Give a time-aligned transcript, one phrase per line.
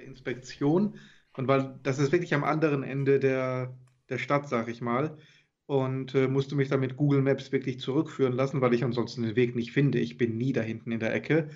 [0.00, 0.98] Inspektion.
[1.36, 3.76] Und weil das ist wirklich am anderen Ende der,
[4.08, 5.16] der Stadt, sag ich mal.
[5.66, 9.36] Und äh, musste mich dann mit Google Maps wirklich zurückführen lassen, weil ich ansonsten den
[9.36, 9.98] Weg nicht finde.
[9.98, 11.50] Ich bin nie da hinten in der Ecke.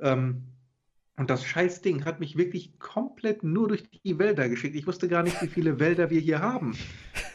[0.00, 0.44] Ähm,
[1.18, 4.76] und das Scheißding hat mich wirklich komplett nur durch die Wälder geschickt.
[4.76, 6.76] Ich wusste gar nicht, wie viele Wälder wir hier haben.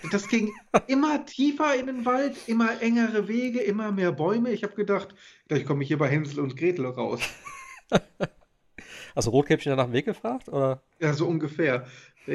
[0.04, 0.52] Und das ging
[0.88, 4.52] immer tiefer in den Wald, immer engere Wege, immer mehr Bäume.
[4.52, 5.16] Ich habe gedacht,
[5.48, 7.22] gleich komme ich hier bei Hänsel und Gretel raus.
[9.16, 10.50] Hast du Rotkäppchen nach dem Weg gefragt?
[10.50, 10.84] Oder?
[11.00, 11.86] Ja, so ungefähr.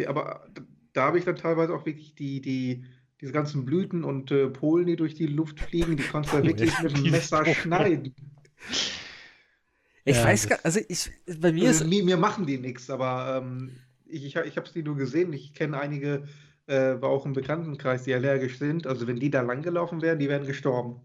[0.07, 0.47] Aber
[0.93, 2.85] da habe ich dann teilweise auch wirklich die, die,
[3.21, 6.79] diese ganzen Blüten und äh, Polen, die durch die Luft fliegen, die konntest du wirklich
[6.83, 8.15] mit dem Messer schneiden.
[10.05, 11.91] Ich ja, weiß gar also ich, bei mir also ist.
[11.91, 13.73] Mir, mir, machen die nichts, aber ähm,
[14.07, 15.33] ich, ich, ich habe es die nur gesehen.
[15.33, 16.29] Ich kenne einige,
[16.67, 18.87] äh, war auch im Bekanntenkreis, die allergisch sind.
[18.87, 21.01] Also, wenn die da langgelaufen wären, die wären gestorben.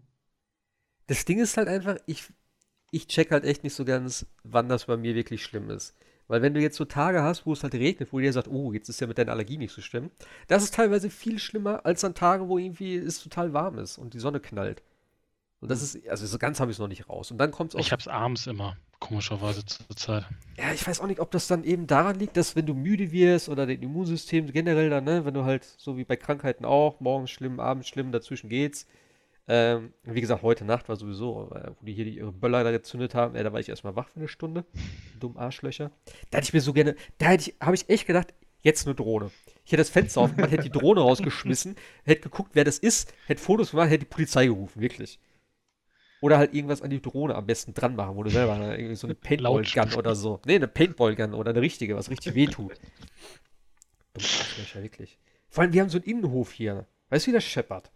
[1.08, 2.28] Das Ding ist halt einfach, ich,
[2.92, 5.96] ich check halt echt nicht so ganz, wann das bei mir wirklich schlimm ist.
[6.28, 8.72] Weil wenn du jetzt so Tage hast, wo es halt regnet, wo dir sagt, oh,
[8.72, 10.10] jetzt ist ja mit deiner Allergie nicht so schlimm,
[10.46, 14.14] das ist teilweise viel schlimmer als an Tagen, wo irgendwie es total warm ist und
[14.14, 14.82] die Sonne knallt.
[15.60, 17.30] Und das ist, also so ganz habe ich es noch nicht raus.
[17.30, 17.80] Und dann kommt es auch.
[17.80, 20.24] Ich habe es abends immer komischerweise zur Zeit.
[20.56, 23.10] Ja, ich weiß auch nicht, ob das dann eben daran liegt, dass wenn du müde
[23.10, 27.00] wirst oder dein Immunsystem generell dann, ne, wenn du halt so wie bei Krankheiten auch,
[27.00, 28.86] morgens schlimm, abends schlimm, dazwischen geht's.
[29.54, 33.14] Ähm, wie gesagt, heute Nacht war sowieso, äh, wo die hier ihre Böller da gezündet
[33.14, 34.64] haben, äh, da war ich erstmal wach für eine Stunde.
[35.20, 35.90] Dumm Arschlöcher.
[36.30, 38.94] Da hätte ich mir so gerne, da hätte ich, habe ich echt gedacht, jetzt eine
[38.94, 39.30] Drohne.
[39.66, 43.42] Ich hätte das Fenster aufgemacht, hätte die Drohne rausgeschmissen, hätte geguckt, wer das ist, hätte
[43.42, 45.20] Fotos gemacht, hätte die Polizei gerufen, wirklich.
[46.22, 48.94] Oder halt irgendwas an die Drohne am besten dran machen, wo du selber ne, irgendwie
[48.94, 50.40] so eine Paintball-Gun oder so.
[50.46, 52.72] Nee, eine Paintball-Gun oder eine richtige, was richtig wehtut.
[54.14, 55.18] Dumm Arschlöcher, wirklich.
[55.50, 56.86] Vor allem, wir haben so einen Innenhof hier.
[57.10, 57.92] Weißt du, wie das scheppert?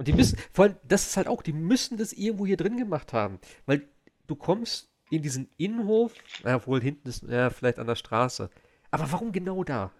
[0.00, 2.78] Und die müssen, vor allem, das ist halt auch, die müssen das irgendwo hier drin
[2.78, 3.38] gemacht haben.
[3.66, 3.86] Weil
[4.28, 8.48] du kommst in diesen Innenhof, ja, wohl hinten ist, ja, vielleicht an der Straße.
[8.90, 9.92] Aber warum genau da?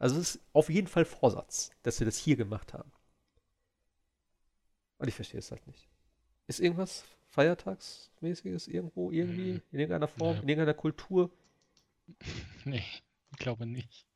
[0.00, 2.90] Also es ist auf jeden Fall Vorsatz, dass wir das hier gemacht haben.
[4.98, 5.88] Und ich verstehe es halt nicht.
[6.48, 9.62] Ist irgendwas Feiertagsmäßiges irgendwo, irgendwie, hm.
[9.70, 10.42] in irgendeiner Form, ja.
[10.42, 11.30] in irgendeiner Kultur?
[12.64, 12.82] Nee,
[13.30, 14.08] ich glaube nicht.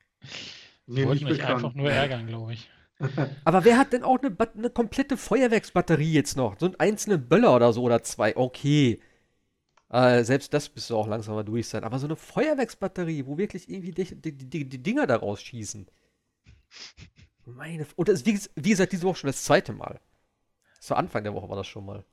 [0.86, 1.54] Nee, ich wollte mich bekannt.
[1.54, 2.68] einfach nur ärgern, glaube ich.
[3.44, 6.58] Aber wer hat denn auch eine, eine, komplette Feuerwerksbatterie jetzt noch?
[6.58, 8.36] So einen einzelnen Böller oder so oder zwei?
[8.36, 9.00] Okay.
[9.90, 11.84] Äh, selbst das bist du auch langsam mal durch sein.
[11.84, 15.86] Aber so eine Feuerwerksbatterie, wo wirklich irgendwie die, die, die, die Dinger da rausschießen.
[17.46, 17.86] Meine.
[17.96, 20.00] Und das ist, wie, wie gesagt, diese Woche schon das zweite Mal.
[20.80, 22.04] Zu Anfang der Woche war das schon mal.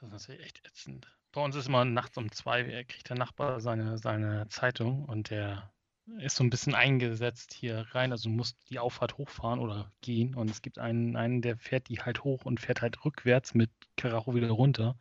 [0.00, 1.06] Das ist echt ätzend.
[1.32, 5.70] Bei uns ist immer nachts um zwei, kriegt der Nachbar seine, seine Zeitung und der
[6.18, 8.12] ist so ein bisschen eingesetzt hier rein.
[8.12, 10.34] Also muss die Auffahrt hochfahren oder gehen.
[10.34, 13.70] Und es gibt einen, einen, der fährt die halt hoch und fährt halt rückwärts mit
[13.96, 14.96] Karacho wieder runter.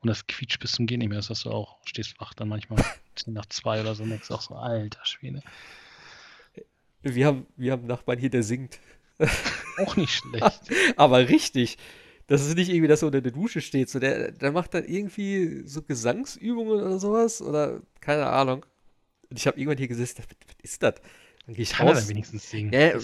[0.00, 1.18] Und das quietscht bis zum Gehen nicht mehr.
[1.18, 2.82] Das hast du auch, stehst wach dann manchmal
[3.26, 5.42] nach zwei oder so und denkst auch so, alter Schwede.
[7.02, 8.80] Wir haben, wir haben einen Nachbarn hier, der singt.
[9.78, 10.60] Auch nicht schlecht.
[10.96, 11.78] Aber richtig.
[12.26, 13.88] Das ist nicht irgendwie, dass er unter der Dusche steht.
[13.88, 17.40] So, der, der macht dann irgendwie so Gesangsübungen oder sowas.
[17.40, 18.66] Oder keine Ahnung.
[19.30, 20.94] Und ich habe irgendwann hier gesessen, was, was ist das?
[21.46, 22.02] Dann gehe ich kann raus.
[22.02, 22.72] er wenigstens singen?
[22.72, 22.98] Äh,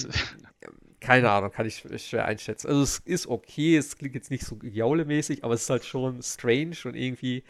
[1.00, 2.68] keine Ahnung, kann ich schwer einschätzen.
[2.68, 6.22] Also es ist okay, es klingt jetzt nicht so jaulemäßig, aber es ist halt schon
[6.22, 7.44] strange und irgendwie,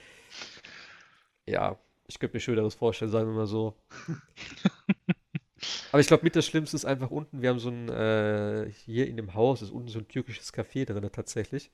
[1.46, 3.76] ja, ich könnte mir Schöneres vorstellen, sagen wir mal so.
[5.92, 9.06] Aber ich glaube, mit das Schlimmste ist einfach unten, wir haben so ein, äh, hier
[9.06, 11.70] in dem Haus ist unten so ein türkisches Café drin tatsächlich.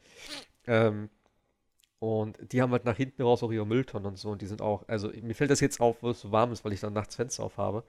[0.67, 1.09] Ähm,
[1.99, 4.63] und die haben halt nach hinten raus auch ihre Mülltonnen und so und die sind
[4.63, 6.93] auch, also mir fällt das jetzt auf, wo es so warm ist, weil ich dann
[6.93, 7.85] nachts Fenster auf habe.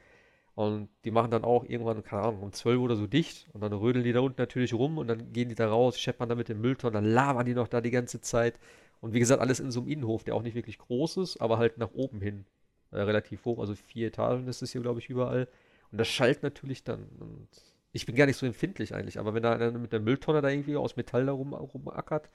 [0.55, 3.71] Und die machen dann auch irgendwann, keine Ahnung, um 12 oder so dicht und dann
[3.71, 6.49] rödeln die da unten natürlich rum und dann gehen die da raus, scheppern da mit
[6.49, 8.59] dem Mülltonnen, dann labern die noch da die ganze Zeit.
[8.99, 11.59] Und wie gesagt, alles in so einem Innenhof, der auch nicht wirklich groß ist, aber
[11.59, 12.45] halt nach oben hin
[12.91, 15.47] äh, relativ hoch, also vier Etagen ist es hier, glaube ich, überall.
[15.91, 17.07] Und das schallt natürlich dann.
[17.19, 17.47] Und
[17.93, 20.49] ich bin gar nicht so empfindlich eigentlich, aber wenn da einer mit der Mülltonne da
[20.49, 22.29] irgendwie aus Metall da rum, rumackert,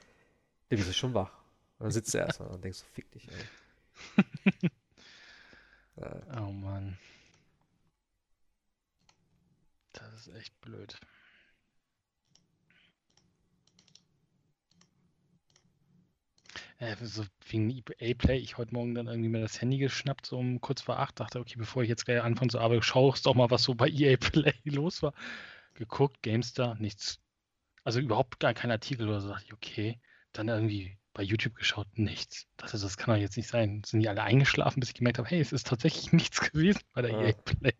[0.70, 1.43] dann bist du schon wach.
[1.78, 4.70] Und dann sitzt er erstmal und denkst so, fick dich, ey.
[6.36, 6.98] oh Mann.
[9.92, 10.98] Das ist echt blöd.
[16.78, 20.60] Äh, so wegen EA-Play, ich heute Morgen dann irgendwie mir das Handy geschnappt, so um
[20.60, 23.50] kurz vor acht, dachte, okay, bevor ich jetzt gleich anfange zu arbeiten, schaust doch mal,
[23.50, 25.14] was so bei EA Play los war.
[25.74, 27.20] Geguckt, GameStar, nichts.
[27.84, 30.00] Also überhaupt gar kein Artikel oder so, dachte ich, okay.
[30.32, 32.46] Dann irgendwie bei YouTube geschaut, nichts.
[32.56, 33.82] Das, das kann doch jetzt nicht sein.
[33.86, 37.02] Sind die alle eingeschlafen, bis ich gemerkt habe, hey, es ist tatsächlich nichts gewesen bei
[37.02, 37.20] der ja.
[37.22, 37.72] EA Play.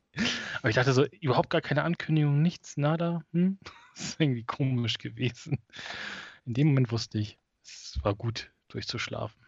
[0.61, 3.23] Aber ich dachte so, überhaupt gar keine Ankündigung, nichts, nada.
[3.33, 3.59] Hm?
[3.95, 5.61] Das ist irgendwie komisch gewesen.
[6.47, 9.41] In dem Moment wusste ich, es war gut durchzuschlafen.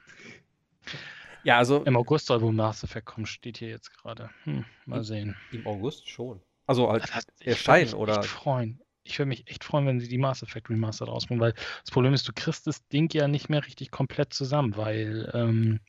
[1.42, 4.30] Ja, also Im August soll wohl Mass Effect kommen, steht hier jetzt gerade.
[4.44, 5.36] Hm, mal sehen.
[5.50, 6.40] im August schon.
[6.64, 6.94] Also
[7.40, 8.18] ich erscheinen oder.
[8.18, 8.80] echt freuen.
[9.06, 12.12] Ich würde mich echt freuen, wenn sie die Mass Effect Remastered rausbringen, weil das Problem
[12.14, 15.80] ist, du kriegst das Ding ja nicht mehr richtig komplett zusammen, weil ähm,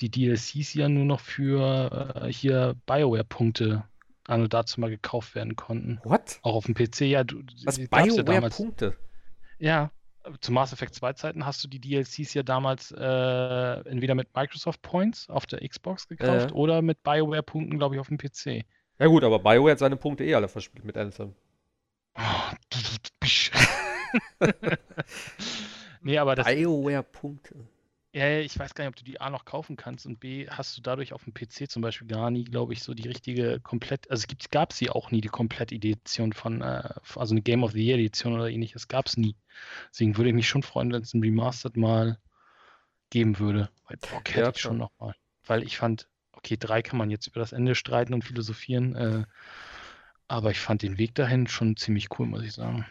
[0.00, 3.84] die DLCs ja nur noch für äh, hier BioWare-Punkte
[4.26, 6.00] an und dazu mal gekauft werden konnten.
[6.04, 6.38] What?
[6.42, 7.78] Auch auf dem PC, ja, du, Was?
[7.78, 8.96] BioWare-Punkte?
[9.58, 9.90] Ja,
[10.40, 14.80] zu Mass Effect 2 Zeiten hast du die DLCs ja damals äh, entweder mit Microsoft
[14.82, 16.54] Points auf der Xbox gekauft Äh.
[16.54, 18.64] oder mit BioWare-Punkten, glaube ich, auf dem PC.
[18.98, 21.34] Ja gut, aber BioWare hat seine Punkte eh alle verspielt mit Anthem.
[26.02, 27.68] Nee, aber das, BioWare-Punkte.
[28.12, 30.76] ja, ich weiß gar nicht, ob du die A noch kaufen kannst und B hast
[30.76, 34.08] du dadurch auf dem PC zum Beispiel gar nie, glaube ich, so die richtige komplett,
[34.10, 37.84] also es gab sie auch nie, die Komplett-Edition von, äh, also eine Game of the
[37.84, 39.36] Year Edition oder ähnliches, gab es nie.
[39.90, 42.18] Deswegen würde ich mich schon freuen, wenn es ein Remastered mal
[43.10, 43.70] geben würde.
[43.88, 44.78] Weil Bock hätte Ja, ich schon klar.
[44.78, 45.14] noch mal.
[45.46, 49.24] Weil ich fand, okay, drei kann man jetzt über das Ende streiten und philosophieren, äh,
[50.34, 52.86] aber ich fand den Weg dahin schon ziemlich cool, muss ich sagen.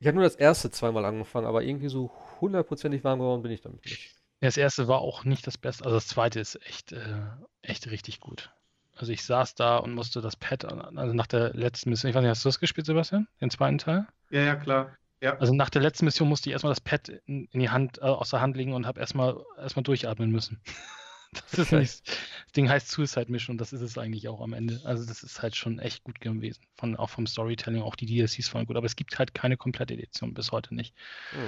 [0.00, 2.10] Ich habe nur das erste zweimal angefangen, aber irgendwie so
[2.40, 4.14] hundertprozentig warm geworden bin ich damit nicht.
[4.40, 7.22] Das erste war auch nicht das Beste, also das zweite ist echt, äh,
[7.62, 8.50] echt richtig gut.
[8.96, 12.14] Also ich saß da und musste das Pad, an- also nach der letzten Mission, ich
[12.14, 13.26] weiß nicht, hast du das gespielt, Sebastian?
[13.40, 14.06] Den zweiten Teil?
[14.30, 14.94] Ja, ja, klar.
[15.20, 15.38] Ja.
[15.38, 18.02] Also nach der letzten Mission musste ich erstmal das Pad in, in die Hand, äh,
[18.02, 20.60] aus der Hand legen und habe erstmal erstmal durchatmen müssen.
[21.56, 24.80] Das nicht, das Ding heißt Suicide Mission und das ist es eigentlich auch am Ende.
[24.84, 26.62] Also das ist halt schon echt gut gewesen.
[26.76, 29.94] Von, auch vom Storytelling, auch die DLCs waren gut, aber es gibt halt keine komplette
[29.94, 30.94] Edition, bis heute nicht.
[31.30, 31.40] Hm.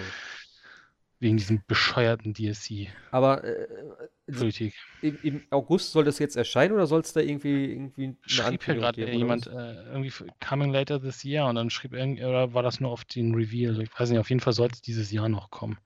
[1.19, 2.93] Wegen diesem bescheuerten DLC-Politik.
[3.11, 8.05] Aber äh, im, im August soll das jetzt erscheinen oder soll es da irgendwie, irgendwie
[8.05, 10.13] eine schrieb hier gerade jemand äh, irgendwie
[10.47, 13.81] coming later this year und dann schrieb irgendwie, oder war das nur auf den Reveal?
[13.81, 15.79] Ich weiß nicht, auf jeden Fall soll es dieses Jahr noch kommen.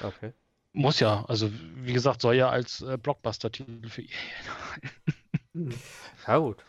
[0.00, 0.32] Okay.
[0.76, 4.08] Muss ja, also wie gesagt, soll ja als äh, Blockbuster-Titel für EA.
[5.54, 5.70] Hm.
[6.26, 6.64] Ja gut.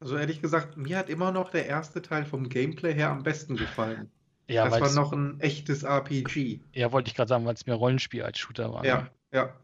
[0.00, 3.56] Also ehrlich gesagt, mir hat immer noch der erste Teil vom Gameplay her am besten
[3.56, 4.10] gefallen.
[4.48, 6.60] Ja, das war noch ein echtes RPG.
[6.72, 8.84] ja, wollte ich gerade sagen, weil es mehr Rollenspiel als Shooter war.
[8.84, 9.10] Ja, Ne?
[9.32, 9.56] ja.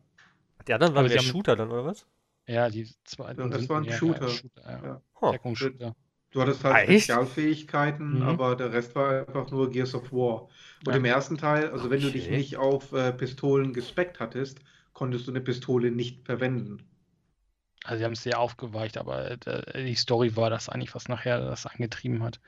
[0.68, 2.06] Die anderen waren mehr haben- Shooter dann, oder was?
[2.46, 4.28] Ja, die zweiten Ja, das sind war ein eher Shooter.
[4.28, 4.82] ja.
[4.84, 5.00] Ja.
[5.20, 5.32] Huh.
[6.34, 6.80] Du hattest halt Echt?
[6.80, 8.20] Spezialfähigkeiten, Mhm.
[8.22, 10.50] aber der Rest war einfach nur Gears of War.
[10.84, 10.96] Und Ja.
[10.96, 12.28] im ersten Teil, also wenn du dich Okay.
[12.28, 14.60] nicht auf äh, Pistolen gespeckt hattest,
[14.92, 16.82] konntest du eine Pistole nicht verwenden.
[17.84, 21.40] Also sie haben es sehr aufgeweicht, aber äh, die Story war das eigentlich, was nachher
[21.40, 22.40] das angetrieben hat.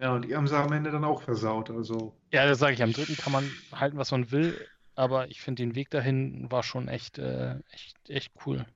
[0.00, 1.70] Ja, und die haben sie am Ende dann auch versaut.
[1.70, 5.40] Also, Ja, das sage ich, am dritten kann man halten, was man will, aber ich
[5.40, 8.66] finde den Weg dahin war schon echt, äh, echt, echt cool.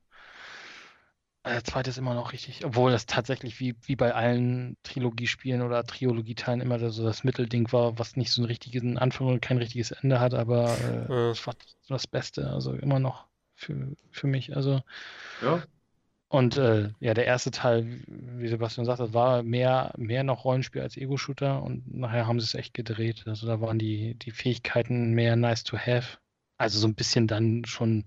[1.44, 5.62] Äh, Der zweite ist immer noch richtig, obwohl das tatsächlich wie, wie bei allen Trilogiespielen
[5.62, 9.58] oder Trilogieteilen immer so das Mittelding war, was nicht so ein richtiges Anfang und kein
[9.58, 11.30] richtiges Ende hat, aber äh, Ja.
[11.30, 14.56] es war so das Beste, also immer noch für, für mich.
[14.56, 14.82] Also
[15.40, 15.62] ja.
[16.28, 20.82] und äh, ja, der erste Teil, wie Sebastian sagt, das war mehr, mehr noch Rollenspiel
[20.82, 23.24] als Ego-Shooter und nachher haben sie es echt gedreht.
[23.26, 26.18] Also da waren die, die Fähigkeiten mehr nice to have.
[26.62, 28.05] Also so ein bisschen dann schon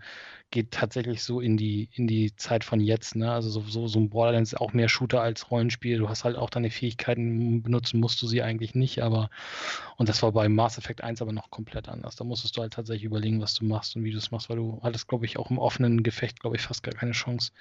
[0.49, 3.29] geht tatsächlich so in die, in die Zeit von jetzt, ne?
[3.29, 5.97] Also so, so, so ein Borderlands ist auch mehr Shooter als Rollenspiel.
[5.97, 9.29] Du hast halt auch deine Fähigkeiten, benutzen musst du sie eigentlich nicht, aber
[9.97, 12.15] und das war bei Mass Effect 1 aber noch komplett anders.
[12.15, 14.57] Da musstest du halt tatsächlich überlegen, was du machst und wie du es machst, weil
[14.57, 17.51] du hattest, glaube ich, auch im offenen Gefecht, glaube ich, fast gar keine Chance.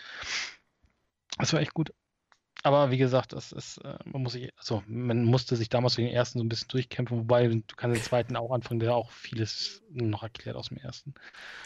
[1.39, 1.93] Das war echt gut.
[2.65, 6.01] Aber wie gesagt, das ist, äh, man muss sich, also man musste sich damals für
[6.01, 9.11] den ersten so ein bisschen durchkämpfen, wobei du kannst den zweiten auch anfangen, der auch
[9.11, 11.13] vieles noch erklärt aus dem ersten.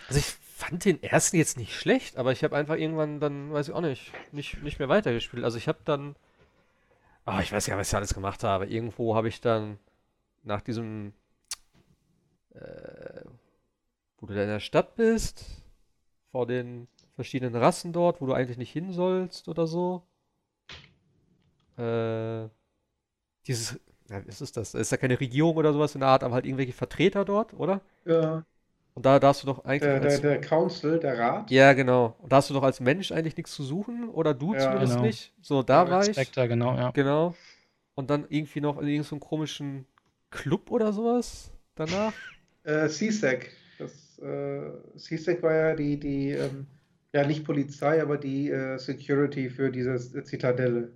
[0.08, 3.68] Also ich fand den ersten jetzt nicht schlecht, aber ich habe einfach irgendwann dann, weiß
[3.68, 5.44] ich auch nicht, nicht, nicht mehr weitergespielt.
[5.44, 6.16] Also ich habe dann,
[7.26, 8.66] ah, ich weiß ja, was ich alles gemacht habe.
[8.66, 9.78] Irgendwo habe ich dann
[10.42, 11.12] nach diesem,
[12.54, 13.22] äh,
[14.18, 15.44] wo du da in der Stadt bist,
[16.32, 20.02] vor den verschiedenen Rassen dort, wo du eigentlich nicht hin sollst oder so.
[21.78, 22.48] Äh,
[23.46, 23.80] dieses,
[24.10, 24.74] ja, was ist das?
[24.74, 27.80] Ist ja keine Regierung oder sowas in der Art, aber halt irgendwelche Vertreter dort, oder?
[28.04, 28.44] Ja,
[28.94, 31.50] Und da darfst du doch eigentlich der, der, als der Council, der Rat.
[31.50, 32.16] ja, genau.
[32.20, 35.00] Und da hast du doch als Mensch eigentlich nichts zu suchen, oder du Ja, zumindest
[35.00, 35.02] genau.
[35.02, 35.32] nicht.
[35.40, 36.34] So, da Ja, war ich.
[36.34, 36.94] Spectre, genau, ja.
[36.94, 37.36] Genau.
[37.94, 39.86] Und dann irgendwie noch in irgendeinem so einem komischen
[40.30, 42.22] Club oder sowas danach.
[42.64, 43.50] Äh, CSEC.
[43.78, 46.66] Das, äh, CSEC war ja die, die ähm,
[47.12, 50.92] ja nicht Polizei, aber die äh, Security für diese Zitadelle.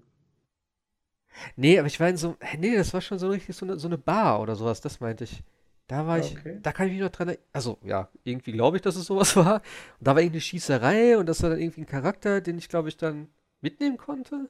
[1.57, 3.89] Nee, aber ich war in so, nee, das war schon so richtig so eine, so
[3.89, 5.43] eine Bar oder sowas, das meinte ich.
[5.89, 6.59] Da war ich, Okay.
[6.62, 7.45] da kann ich mich noch dran erinnern.
[7.53, 9.57] Also, ja, irgendwie glaube ich, dass es sowas war.
[9.99, 12.89] Und da war irgendwie Schießerei und das war dann irgendwie ein Charakter, den ich, glaube
[12.89, 13.29] ich, dann
[13.61, 14.49] mitnehmen konnte.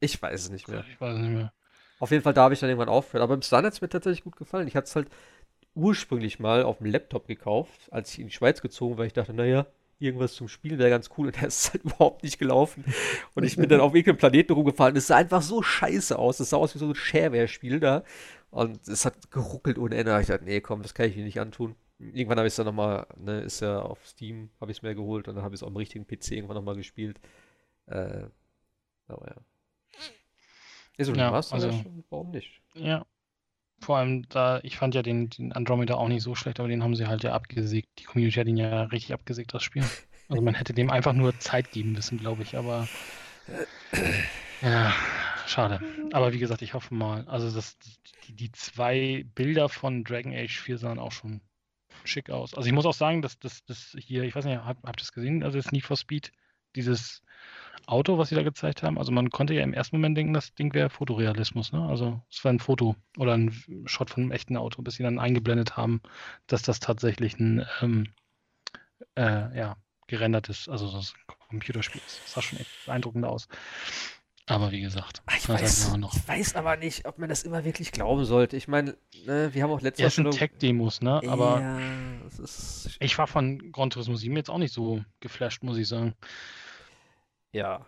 [0.00, 0.84] Ich weiß es nicht mehr.
[0.88, 1.52] Ich weiß nicht mehr.
[1.98, 3.22] Auf jeden Fall, da habe ich dann irgendwann aufgehört.
[3.22, 4.68] Aber bis dann hat es mir tatsächlich gut gefallen.
[4.68, 5.08] Ich hatte es halt
[5.74, 9.04] ursprünglich mal auf dem Laptop gekauft, als ich in die Schweiz gezogen war.
[9.06, 9.66] Ich dachte, naja,
[9.98, 12.84] irgendwas zum Spielen, wäre ganz cool und der ist halt überhaupt nicht gelaufen.
[13.34, 14.96] Und ich bin dann auf irgendeinem Planeten rumgefahren.
[14.96, 16.40] Es sah einfach so scheiße aus.
[16.40, 18.04] Es sah aus wie so ein Shareware-Spiel da.
[18.50, 20.18] Und es hat geruckelt ohne Ende.
[20.20, 21.74] Ich dachte, nee, komm, das kann ich mir nicht antun.
[21.98, 24.94] Irgendwann habe ich es dann nochmal, ne, ist ja auf Steam, habe ich es mir
[24.94, 27.18] geholt und dann habe ich es auf dem richtigen PC irgendwann nochmal gespielt.
[27.86, 28.24] Äh,
[29.08, 29.36] aber ja.
[30.98, 31.70] Ist so Ja, Remaster, also-
[32.10, 32.60] warum nicht?
[32.74, 33.04] Ja.
[33.80, 36.82] Vor allem da, ich fand ja den, den Andromeda auch nicht so schlecht, aber den
[36.82, 37.88] haben sie halt ja abgesägt.
[37.98, 39.84] Die Community hat ihn ja richtig abgesägt, das Spiel.
[40.28, 42.88] Also man hätte dem einfach nur Zeit geben müssen, glaube ich, aber
[44.62, 44.92] ja,
[45.46, 45.80] schade.
[46.12, 47.78] Aber wie gesagt, ich hoffe mal, also das,
[48.26, 51.40] die, die zwei Bilder von Dragon Age 4 sahen auch schon
[52.04, 52.54] schick aus.
[52.54, 55.04] Also ich muss auch sagen, dass das, das hier, ich weiß nicht, habt, habt ihr
[55.04, 56.32] es gesehen, also das Need for Speed,
[56.74, 57.22] dieses
[57.86, 58.98] Auto, was sie da gezeigt haben.
[58.98, 61.86] Also man konnte ja im ersten Moment denken, das Ding wäre Fotorealismus, ne?
[61.88, 63.52] Also es war ein Foto oder ein
[63.86, 66.00] Shot von einem echten Auto, bis sie dann eingeblendet haben,
[66.46, 68.08] dass das tatsächlich ein ähm,
[69.16, 69.76] äh, ja,
[70.08, 71.14] gerendertes, also das
[71.48, 72.20] Computerspiel ist.
[72.24, 73.48] Das sah schon echt beeindruckend aus.
[74.48, 76.14] Aber wie gesagt, Ah, Ich das weiß, noch.
[76.14, 78.56] ich weiß aber nicht, ob man das immer wirklich glauben sollte.
[78.56, 81.20] Ich meine, ne, wir haben auch letztes Ja, es sind Mal Tech-Demos, ne?
[81.26, 81.78] Aber Ja,
[83.00, 86.14] ich war von Gran Turismo 7 jetzt auch nicht so geflasht, muss ich sagen.
[87.52, 87.86] Ja.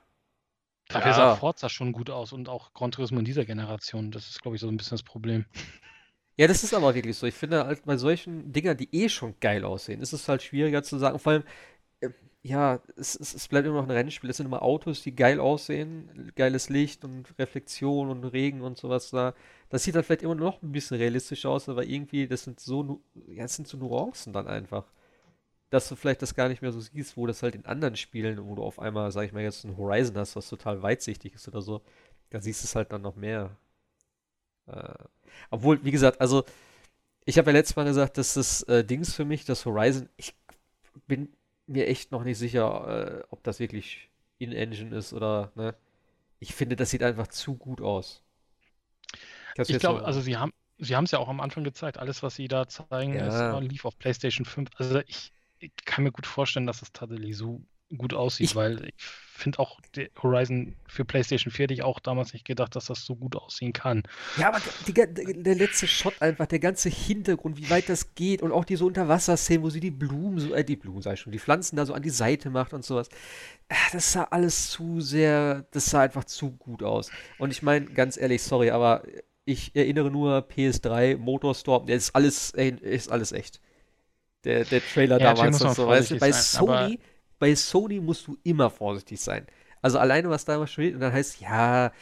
[0.89, 1.17] Dafür Ja.
[1.17, 4.11] sah Forza schon gut aus und auch Gran Turismo in dieser Generation.
[4.13, 5.47] Das ist, glaube ich, so ein bisschen das Problem.
[6.39, 7.27] Ja, das ist aber wirklich so.
[7.27, 10.83] Ich finde halt bei solchen Dingern, die eh schon geil aussehen, ist es halt schwieriger
[10.83, 11.19] zu sagen.
[11.19, 11.45] Vor allem,
[12.01, 12.11] äh,
[12.43, 14.31] ja, es, es, es bleibt immer noch ein Rennspiel.
[14.31, 16.33] Es sind immer Autos, die geil aussehen.
[16.37, 19.35] Geiles Licht und Reflexion und Regen und sowas da.
[19.71, 22.83] Das sieht dann vielleicht immer noch ein bisschen realistischer aus, aber irgendwie, das sind so,
[22.85, 24.85] nu- ja, das sind so Nuancen dann einfach.
[25.71, 28.47] Dass du vielleicht das gar nicht mehr so siehst, wo das halt in anderen Spielen,
[28.47, 31.49] wo du auf einmal, sag ich mal, jetzt ein Horizon hast, was total weitsichtig ist
[31.49, 31.83] oder so,
[32.31, 33.57] da siehst du es halt dann noch mehr.
[34.67, 34.95] Äh,
[35.51, 36.45] obwohl, wie gesagt, also
[37.27, 40.35] ich habe ja letztes Mal gesagt, dass das äh, Dings für mich, das Horizon, ich
[41.09, 41.31] bin
[41.67, 45.75] mir echt noch nicht sicher, äh, ob das wirklich In-Engine ist oder, ne?
[46.41, 48.23] Ich finde, das sieht einfach zu gut aus.
[49.55, 51.99] Kannst Ich glaube, also sie haben sie haben es ja auch am Anfang gezeigt.
[51.99, 53.51] Alles, was sie da zeigen, ist, Ja.
[53.51, 54.71] äh, lief auf PlayStation 5.
[54.77, 57.63] Also ich, ich kann mir gut vorstellen, dass es tatsächlich so
[57.97, 62.01] gut aussieht, Ich- weil ich finde auch der Horizon für PlayStation 4 hätte ich auch
[62.01, 64.03] damals nicht gedacht, dass das so gut aussehen kann.
[64.37, 68.43] Ja, aber die, der, der letzte Shot einfach, der ganze Hintergrund, wie weit das geht
[68.43, 71.39] und auch diese Unterwasserszenen, wo sie die Blumen, so, äh, die Blumen, ich schon, die
[71.39, 73.09] Pflanzen da so an die Seite macht und sowas.
[73.69, 77.11] Ah, Das sah alles zu sehr, das sah einfach zu gut aus.
[77.39, 79.03] Und ich meine, ganz ehrlich, sorry, aber
[79.45, 83.61] ich erinnere nur PS3, Motorstorm, der ist alles, äh, ist alles echt.
[84.49, 87.01] Der, der Trailer Ja, damals und so, weißt bei sein, Sony,
[87.39, 89.47] bei Sony musst du immer vorsichtig sein.
[89.83, 91.93] Also alleine, was damals steht, und dann heißt, ja,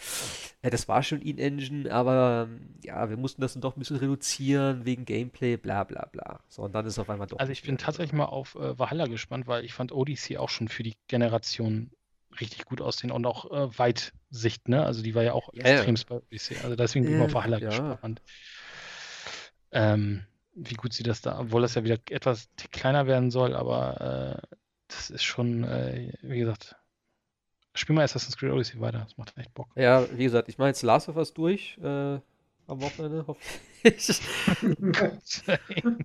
[0.63, 3.97] ja, das war schon In-Engine, aber ähm, ja, wir mussten das dann doch ein bisschen
[3.99, 6.41] reduzieren wegen Gameplay, bla bla bla.
[6.49, 9.07] So, und dann ist auf einmal doch Also ich bin tatsächlich mal auf äh, Valhalla
[9.07, 11.91] gespannt, weil ich fand Odyssey auch schon für die Generation
[12.41, 14.85] richtig gut aussehen und auch äh, Weitsicht, ne?
[14.85, 15.85] Also die war ja auch Ja, ja.
[15.85, 16.59] extremst bei Odyssey.
[16.59, 17.99] Also deswegen bin ich mal auf Ja, Valhalla ja.
[17.99, 18.23] gespannt.
[19.73, 20.25] Ähm,
[20.57, 24.57] wie gut sie das da, obwohl das ja wieder etwas kleiner werden soll, aber äh,
[24.89, 26.77] das ist schon, äh, wie gesagt,
[27.75, 29.69] spiel mal Assassin's Creed Odyssey weiter, das macht echt Bock.
[29.77, 32.19] Ja, wie gesagt, ich mache jetzt Last of Us durch äh,
[32.69, 33.63] am Wochenende, hoffentlich.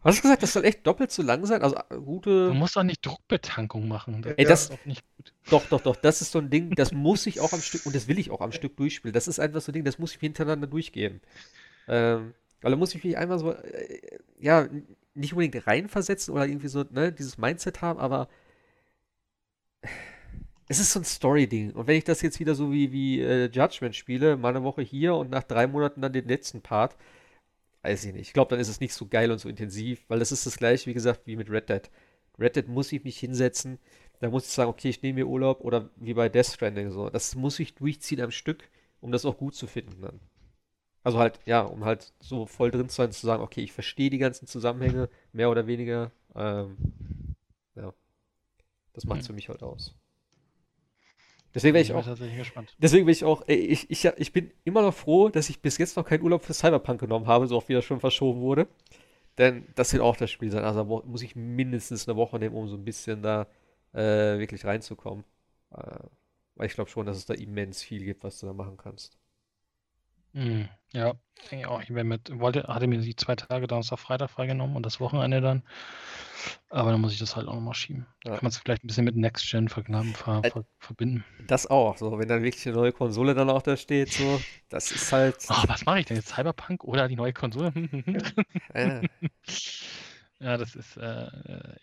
[0.03, 1.62] Hast du gesagt, das soll echt doppelt so lang sein?
[1.63, 2.51] Also äh, Du gute.
[2.53, 4.24] musst doch nicht Druckbetankung machen.
[4.38, 5.34] Ey, das- ist auch nicht gut.
[5.50, 7.96] Doch, doch, doch, das ist so ein Ding, das muss ich auch am Stück, und
[7.96, 9.13] das will ich auch am Stück durchspielen.
[9.13, 11.22] Das ist einfach so ein Ding, das muss ich hintereinander durchgehen.
[11.88, 14.68] Ähm, weil da muss ich mich einmal so, äh, ja,
[15.13, 18.30] nicht unbedingt reinversetzen oder irgendwie so, ne, dieses Mindset haben, aber
[20.68, 21.74] es ist so ein Story-Ding.
[21.74, 24.82] Und wenn ich das jetzt wieder so wie, wie äh, Judgment spiele, mal eine Woche
[24.82, 26.96] hier und nach drei Monaten dann den letzten Part,
[27.84, 28.27] weiß ich nicht.
[28.27, 30.58] Ich glaube, dann ist es nicht so geil und so intensiv, weil das ist das
[30.58, 31.89] gleiche, wie gesagt, wie mit Red Dead.
[32.39, 33.80] Red Dead muss ich mich hinsetzen,
[34.20, 37.10] da muss ich sagen, okay, ich nehme mir Urlaub oder wie bei Death Stranding so.
[37.10, 38.70] Das muss ich durchziehen am Stück,
[39.01, 40.20] um das auch gut zu finden dann.
[41.03, 44.10] Also halt, ja, um halt so voll drin zu sein, zu sagen, okay, ich verstehe
[44.10, 46.12] die ganzen Zusammenhänge, mehr oder weniger.
[46.36, 46.77] Ähm,
[47.75, 47.93] ja.
[48.93, 49.96] Das macht es für mich halt aus.
[51.53, 52.75] Deswegen wäre ich bin auch, tatsächlich gespannt.
[52.77, 55.77] deswegen bin ich auch, ey, ich, ich, ich bin immer noch froh, dass ich bis
[55.77, 58.67] jetzt noch keinen Urlaub für Cyberpunk genommen habe, so oft wie das schon verschoben wurde.
[59.38, 60.63] Denn das wird auch das Spiel sein.
[60.63, 63.48] Also muss ich mindestens eine Woche nehmen, um so ein bisschen da
[63.93, 65.25] äh, wirklich reinzukommen.
[65.72, 66.00] Äh,
[66.55, 69.17] weil ich glaube schon, dass es da immens viel gibt, was du da machen kannst.
[70.33, 70.69] Mhm.
[70.93, 71.13] Ja,
[71.50, 71.81] denke ich auch.
[71.81, 75.63] Ich mit, wollte, hatte mir die zwei Tage Donnerstag, Freitag freigenommen und das Wochenende dann.
[76.69, 78.05] Aber dann muss ich das halt auch nochmal schieben.
[78.23, 78.31] Ja.
[78.31, 81.23] Kann man es vielleicht ein bisschen mit Next Gen verknappen, ver, Äh, ver, verbinden.
[81.47, 84.91] Das auch, so, wenn dann wirklich eine neue Konsole dann auch da steht, so, das
[84.91, 85.35] ist halt.
[85.50, 86.29] Oh, was mache ich denn jetzt?
[86.29, 87.73] Cyberpunk oder die neue Konsole?
[88.73, 89.01] äh,
[90.41, 91.27] Ja, das ist, äh,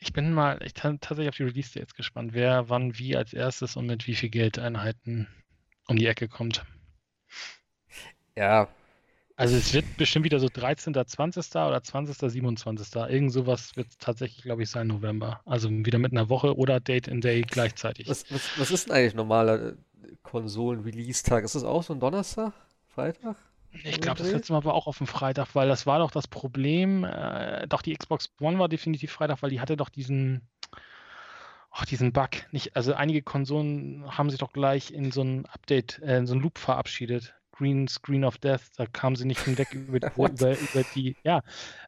[0.00, 3.86] ich bin mal ich tatsächlich auf die Release-Dates gespannt, wer wann wie als erstes und
[3.86, 5.28] mit wie viel Geldeinheiten
[5.86, 6.64] um die Ecke kommt.
[8.38, 8.68] Ja,
[9.34, 11.50] Also es wird bestimmt wieder so 13., 20.
[11.56, 12.94] oder 20., 27.
[12.94, 15.40] Irgend sowas wird tatsächlich, glaube ich, sein November.
[15.44, 18.08] Also wieder mit einer Woche oder Date in Day gleichzeitig.
[18.08, 19.74] was, was, was ist denn eigentlich normaler äh,
[20.22, 21.42] Konsolen-Release-Tag?
[21.44, 22.52] Ist das auch so ein Donnerstag?
[22.86, 23.36] Freitag?
[23.84, 26.28] Ich glaube, das letzte Mal war auch auf dem Freitag, weil das war doch das
[26.28, 27.04] Problem.
[27.04, 30.42] Äh, doch die Xbox One war definitiv Freitag, weil die hatte doch diesen,
[31.72, 32.30] oh, diesen Bug.
[32.52, 36.34] Nicht, also einige Konsolen haben sich doch gleich in so ein Update, äh, in so
[36.34, 37.34] ein Loop verabschiedet.
[37.58, 41.16] Green Screen of Death, da kamen sie nicht hinweg über, über, über die.
[41.24, 41.42] Ja,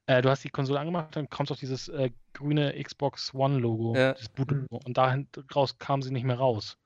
[0.06, 3.94] äh, du hast die Konsole angemacht, dann kommt doch dieses äh, grüne Xbox One Logo,
[3.96, 4.12] Ja.
[4.14, 6.76] dieses Boot-Logo, und dahin raus kamen sie nicht mehr raus.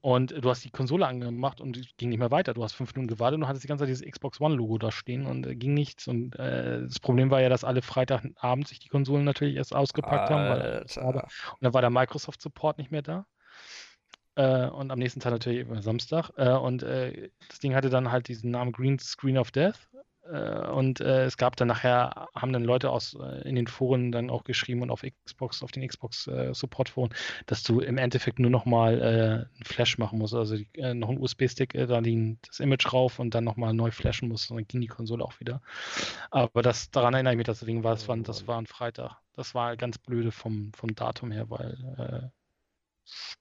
[0.00, 2.54] Und du hast die Konsole angemacht und es ging nicht mehr weiter.
[2.54, 4.92] Du hast fünf Minuten gewartet und du hattest die ganze Zeit dieses Xbox One-Logo da
[4.92, 6.06] stehen und äh, ging nichts.
[6.06, 10.30] Und äh, das Problem war ja, dass alle Freitagabend sich die Konsolen natürlich erst ausgepackt
[10.30, 10.48] haben.
[10.48, 10.62] Weil,
[11.04, 11.24] Alter.
[11.24, 13.26] und dann war der Microsoft-Support nicht mehr da.
[14.38, 16.30] Äh, und am nächsten Tag natürlich immer Samstag.
[16.36, 19.88] Äh, und äh, das Ding hatte dann halt diesen Namen Green Screen of Death.
[20.30, 24.12] Äh, und äh, es gab dann nachher, haben dann Leute aus äh, in den Foren
[24.12, 27.10] dann auch geschrieben und auf Xbox, auf den Xbox äh, Support-Foren,
[27.46, 30.34] dass du im Endeffekt nur nochmal äh, einen Flash machen musst.
[30.34, 34.28] Also die, noch einen USB-Stick, da den, das Image rauf und dann nochmal neu flashen
[34.28, 34.52] musst.
[34.52, 35.62] Und dann ging die Konsole auch wieder.
[36.30, 39.16] Aber das, daran erinnere ich mich, das Ding war, das war, das war ein Freitag.
[39.34, 42.30] Das war ganz blöde vom, vom Datum her, weil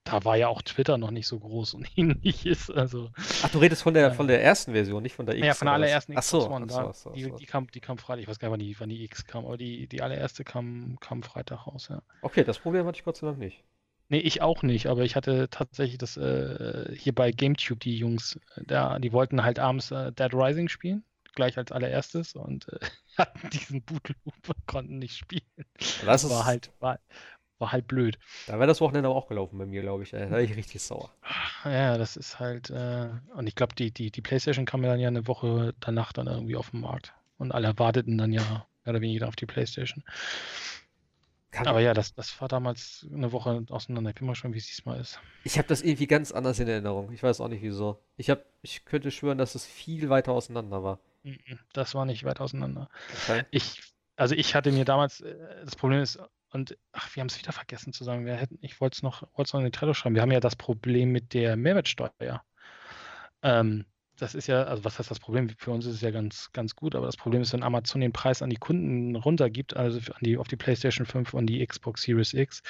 [0.03, 2.69] da war ja auch Twitter noch nicht so groß und ähnliches.
[2.69, 3.09] Also,
[3.43, 4.13] Ach, du redest von der, Ja.
[4.13, 5.45] von der ersten Version, nicht von der X.
[5.45, 6.69] ja, von der allerersten Ach so, Xbox One.
[6.69, 7.35] so, da, so, ach die, so.
[7.35, 8.23] die, kam, die kam Freitag.
[8.23, 10.97] Ich weiß gar nicht, wann die, wann die X kam, aber die, die allererste kam,
[10.99, 12.01] kam Freitag raus, ja.
[12.21, 13.63] Okay, das Problem hatte ich Gott sei Dank nicht.
[14.09, 18.39] Nee, ich auch nicht, aber ich hatte tatsächlich das äh, hier bei GameTube, die Jungs,
[18.55, 21.03] äh, da, die wollten halt abends äh, Dead Rising spielen,
[21.35, 22.79] gleich als allererstes und äh,
[23.17, 25.41] hatten diesen Bootloop und konnten nicht spielen.
[26.05, 26.99] Das ist, war halt, war,
[27.59, 28.17] war halt blöd.
[28.45, 30.11] da wäre das Wochenende aber auch gelaufen bei mir, glaube ich.
[30.11, 31.11] Da wäre ich richtig sauer.
[31.65, 34.99] Ja, das ist halt, äh, und ich glaube, die, die, die PlayStation kam ja dann
[34.99, 37.13] ja eine Woche danach dann irgendwie auf den Markt.
[37.37, 38.41] Und alle warteten dann ja
[38.83, 40.03] mehr oder weniger auf die PlayStation.
[41.51, 44.09] Kann, Aber ja, das, das war damals eine Woche auseinander.
[44.09, 45.19] Ich bin mal gespannt, wie es diesmal ist.
[45.43, 47.11] Ich habe das irgendwie ganz anders in Erinnerung.
[47.13, 48.03] Ich weiß auch nicht wieso.
[48.17, 50.99] Ich hab, ich könnte schwören, dass es viel weiter auseinander war.
[51.23, 52.89] Mhm, Das war nicht weit auseinander.
[53.23, 53.45] Okay.
[53.51, 53.81] Ich,
[54.17, 56.19] also ich hatte mir damals, äh, das Problem ist,
[56.51, 59.21] und ach, wir haben es wieder vergessen zu sagen, wir hätten, ich wollte es noch,
[59.35, 60.15] wollte es noch in den Trello schreiben.
[60.15, 62.43] Wir haben ja das Problem mit der Mehrwertsteuer.
[63.41, 63.85] Ähm,
[64.17, 65.49] das ist ja, also was heißt das Problem?
[65.57, 68.13] Für uns ist es ja ganz, ganz gut, aber das Problem ist, wenn Amazon den
[68.13, 72.01] Preis an die Kunden runtergibt, also an die, auf die PlayStation 5 und die Xbox
[72.01, 72.63] Series X,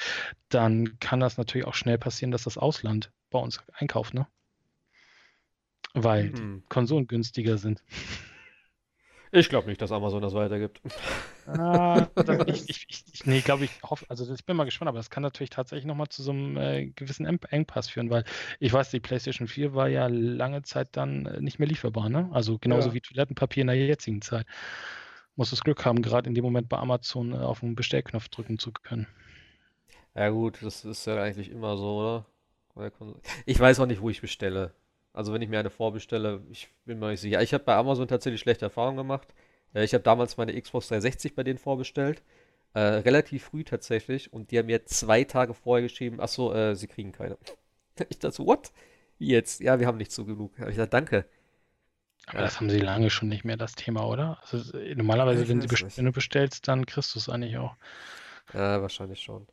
[0.50, 4.26] dann kann das natürlich auch schnell passieren, dass das Ausland bei uns einkauft, ne?
[5.94, 6.62] Weil die Hm.
[6.68, 7.82] Konsolen günstiger sind.
[9.32, 10.80] Ich glaube nicht, dass Amazon das weitergibt.
[11.46, 12.10] Ah,
[12.44, 15.22] ich, ich, ich, nee, glaube ich, hoffe, also ich bin mal gespannt, aber das kann
[15.22, 18.24] natürlich tatsächlich nochmal zu so einem äh, gewissen Eng- Engpass führen, weil
[18.60, 22.28] ich weiß, die PlayStation 4 war ja lange Zeit dann äh, nicht mehr lieferbar, ne?
[22.32, 22.92] Also genauso Ja.
[22.92, 24.46] wie Toilettenpapier in der jetzigen Zeit.
[25.36, 28.58] Muss das Glück haben, gerade in dem Moment bei Amazon äh, auf den Bestellknopf drücken
[28.58, 29.06] zu können.
[30.14, 32.26] Ja gut, das ist ja eigentlich immer so, oder?
[33.46, 34.72] Ich weiß auch nicht, wo ich bestelle.
[35.18, 37.42] Also wenn ich mir eine vorbestelle, ich bin mir nicht sicher.
[37.42, 39.28] Ich habe bei Amazon tatsächlich schlechte Erfahrungen gemacht.
[39.74, 42.22] Äh, Ich habe damals meine Xbox 360 bei denen vorbestellt.
[42.74, 44.32] Äh, relativ früh tatsächlich.
[44.32, 47.36] Und die haben mir zwei Tage vorher geschrieben, ach so, äh, sie kriegen keine.
[48.10, 48.72] Ich dachte so, what?
[49.18, 49.60] Wie jetzt?
[49.60, 50.52] Ja, wir haben nicht so genug.
[50.58, 51.24] Ich gesagt, danke.
[52.26, 52.44] Aber Ja.
[52.44, 54.38] das haben sie lange schon nicht mehr, das Thema, oder?
[54.52, 57.74] Also, äh, normalerweise, wenn, best- wenn du bestellst, dann kriegst du es eigentlich auch.
[58.54, 59.46] Ja, wahrscheinlich schon.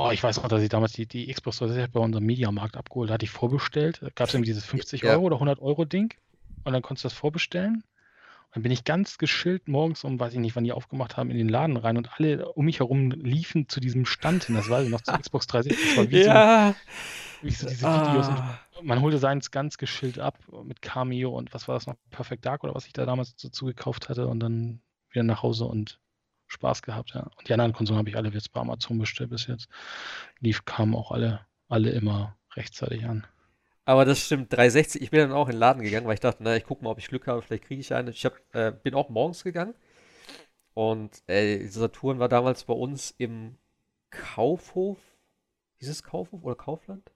[0.00, 3.10] Oh, ich weiß noch, dass ich damals die, die Xbox 360 bei unserem Mediamarkt abgeholt
[3.10, 3.98] hatte ich vorbestellt.
[4.00, 5.10] Da gab es irgendwie dieses 50 Ja.
[5.10, 6.14] Euro oder 100 Euro Ding
[6.62, 7.74] und dann konntest du das vorbestellen.
[7.78, 11.30] Und dann bin ich ganz geschillt morgens um, weiß ich nicht, wann die aufgemacht haben,
[11.32, 14.54] in den Laden rein und alle um mich herum liefen zu diesem Stand hin.
[14.54, 15.88] Das war noch zur Xbox 360.
[15.88, 16.74] Das war wie, Ja.
[17.40, 18.28] so, wie so diese Videos.
[18.28, 18.60] Und Ah.
[18.84, 21.96] man holte seins ganz geschillt ab mit Cameo und was war das noch?
[22.10, 24.80] Perfect Dark oder was ich da damals dazu gekauft hatte und dann
[25.10, 25.98] wieder nach Hause und
[26.48, 27.30] Spaß gehabt, ja.
[27.36, 29.68] Und die anderen Konsolen habe ich alle jetzt bei Amazon bestellt bis jetzt.
[30.40, 33.26] Lief, kamen auch alle, alle immer rechtzeitig an.
[33.84, 35.00] Aber das stimmt, 360.
[35.00, 36.90] Ich bin dann auch in den Laden gegangen, weil ich dachte, na, ich gucke mal,
[36.90, 38.10] ob ich Glück habe, vielleicht kriege ich eine.
[38.10, 39.74] Ich hab, äh, bin auch morgens gegangen
[40.78, 43.56] und äh, Saturn war damals bei uns im
[44.10, 44.98] Kaufhof.
[45.78, 47.10] Hieß es Kaufhof oder Kaufland?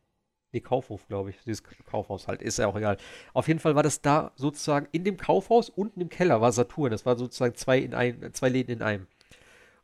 [0.50, 1.36] Nee, Kaufhof, glaube ich.
[1.44, 2.96] Dieses Kaufhaus halt, ist ja auch egal.
[3.32, 6.90] Auf jeden Fall war das da sozusagen in dem Kaufhaus, unten im Keller war Saturn.
[6.90, 9.06] Das war sozusagen zwei, in ein, zwei Läden in einem.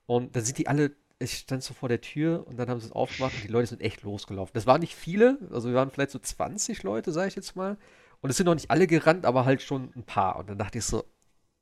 [0.09, 2.87] Und dann sind die alle, ich stand so vor der Tür und dann haben sie
[2.87, 4.53] es aufgemacht und die Leute sind echt losgelaufen.
[4.55, 7.77] Das waren nicht viele, also wir waren vielleicht so 20 Leute, sage ich jetzt mal.
[8.23, 10.37] Und es sind noch nicht alle gerannt, aber halt schon ein paar.
[10.37, 11.05] Und dann dachte ich so,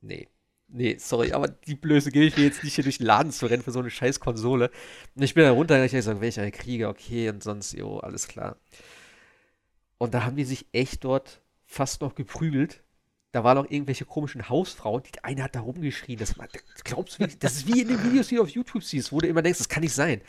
[0.01, 0.29] nee,
[0.69, 3.47] Nee, sorry, aber die Blöße gebe ich mir jetzt nicht hier durch den Laden zu
[3.47, 4.71] rennen für so eine scheiß Konsole.
[5.15, 8.27] Und ich bin dann runtergegangen und ich gesagt, welcher Krieger, okay, und sonst, jo, alles
[8.27, 8.57] klar.
[9.99, 12.83] Und da haben die sich echt dort fast noch geprügelt.
[13.33, 15.03] Da waren noch irgendwelche komischen Hausfrauen.
[15.03, 16.19] Die eine hat da rumgeschrien.
[16.19, 16.35] Das,
[16.85, 19.29] glaubst du, das ist wie in den Videos, die du auf YouTube siehst, wo du
[19.29, 20.23] immer denkst, das kann nicht sein.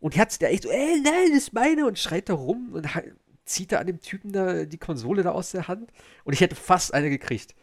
[0.00, 2.70] Und die hat da echt so, ey, nein, das ist meine und schreit da rum
[2.72, 2.88] und
[3.44, 5.92] zieht da an dem Typen da die Konsole da aus der Hand.
[6.24, 7.54] Und ich hätte fast eine gekriegt.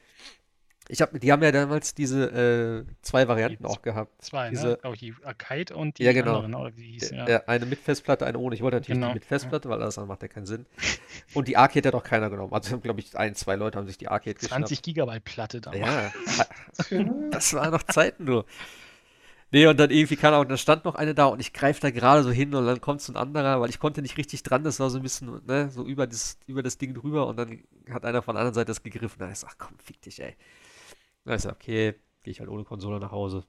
[0.91, 4.23] Ich hab, die haben ja damals diese äh, zwei Varianten die auch gehabt.
[4.23, 4.77] Zwei, diese, ne?
[4.81, 6.37] Glaube ich, die Arcade und die ja, genau.
[6.37, 7.29] anderen, oder wie hieß, ja.
[7.29, 7.43] ja.
[7.45, 8.55] Eine mit Festplatte, eine ohne.
[8.55, 9.09] Ich wollte natürlich genau.
[9.09, 10.65] die mit Festplatte, weil alles andere macht ja keinen Sinn.
[11.35, 12.53] Und die Arcade hat auch keiner genommen.
[12.53, 14.67] Also, glaube ich, ein, zwei Leute haben sich die Arcade 20 geschnappt.
[14.67, 15.81] 20 Gigabyte Platte damals.
[16.89, 16.99] Ja,
[17.29, 18.45] das waren noch Zeiten nur.
[19.51, 21.89] Nee, und dann irgendwie kann auch, dann stand noch eine da und ich greife da
[21.89, 24.63] gerade so hin und dann kommt so ein anderer, weil ich konnte nicht richtig dran,
[24.63, 27.63] das war so ein bisschen, ne, so über das, über das Ding drüber und dann
[27.91, 29.17] hat einer von der anderen Seite das gegriffen.
[29.19, 30.35] Da ist, ach komm, fick dich, ey.
[31.29, 33.45] Da ist okay, gehe ich halt ohne Konsole nach Hause.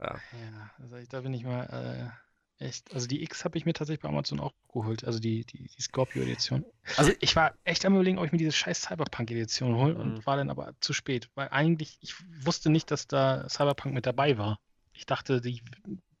[0.00, 0.16] Ja.
[0.16, 2.10] Ja, also da bin ich mal
[2.58, 2.92] äh, echt.
[2.92, 5.04] Also die X habe ich mir tatsächlich bei Amazon auch geholt.
[5.04, 6.64] Also die, die, die Scorpio-Edition.
[6.96, 10.00] Also ich war echt am überlegen, ob ich mir diese scheiß Cyberpunk-Edition hole mhm.
[10.00, 11.30] und war dann aber zu spät.
[11.36, 14.58] Weil eigentlich, ich wusste nicht, dass da Cyberpunk mit dabei war.
[14.92, 15.62] Ich dachte, die,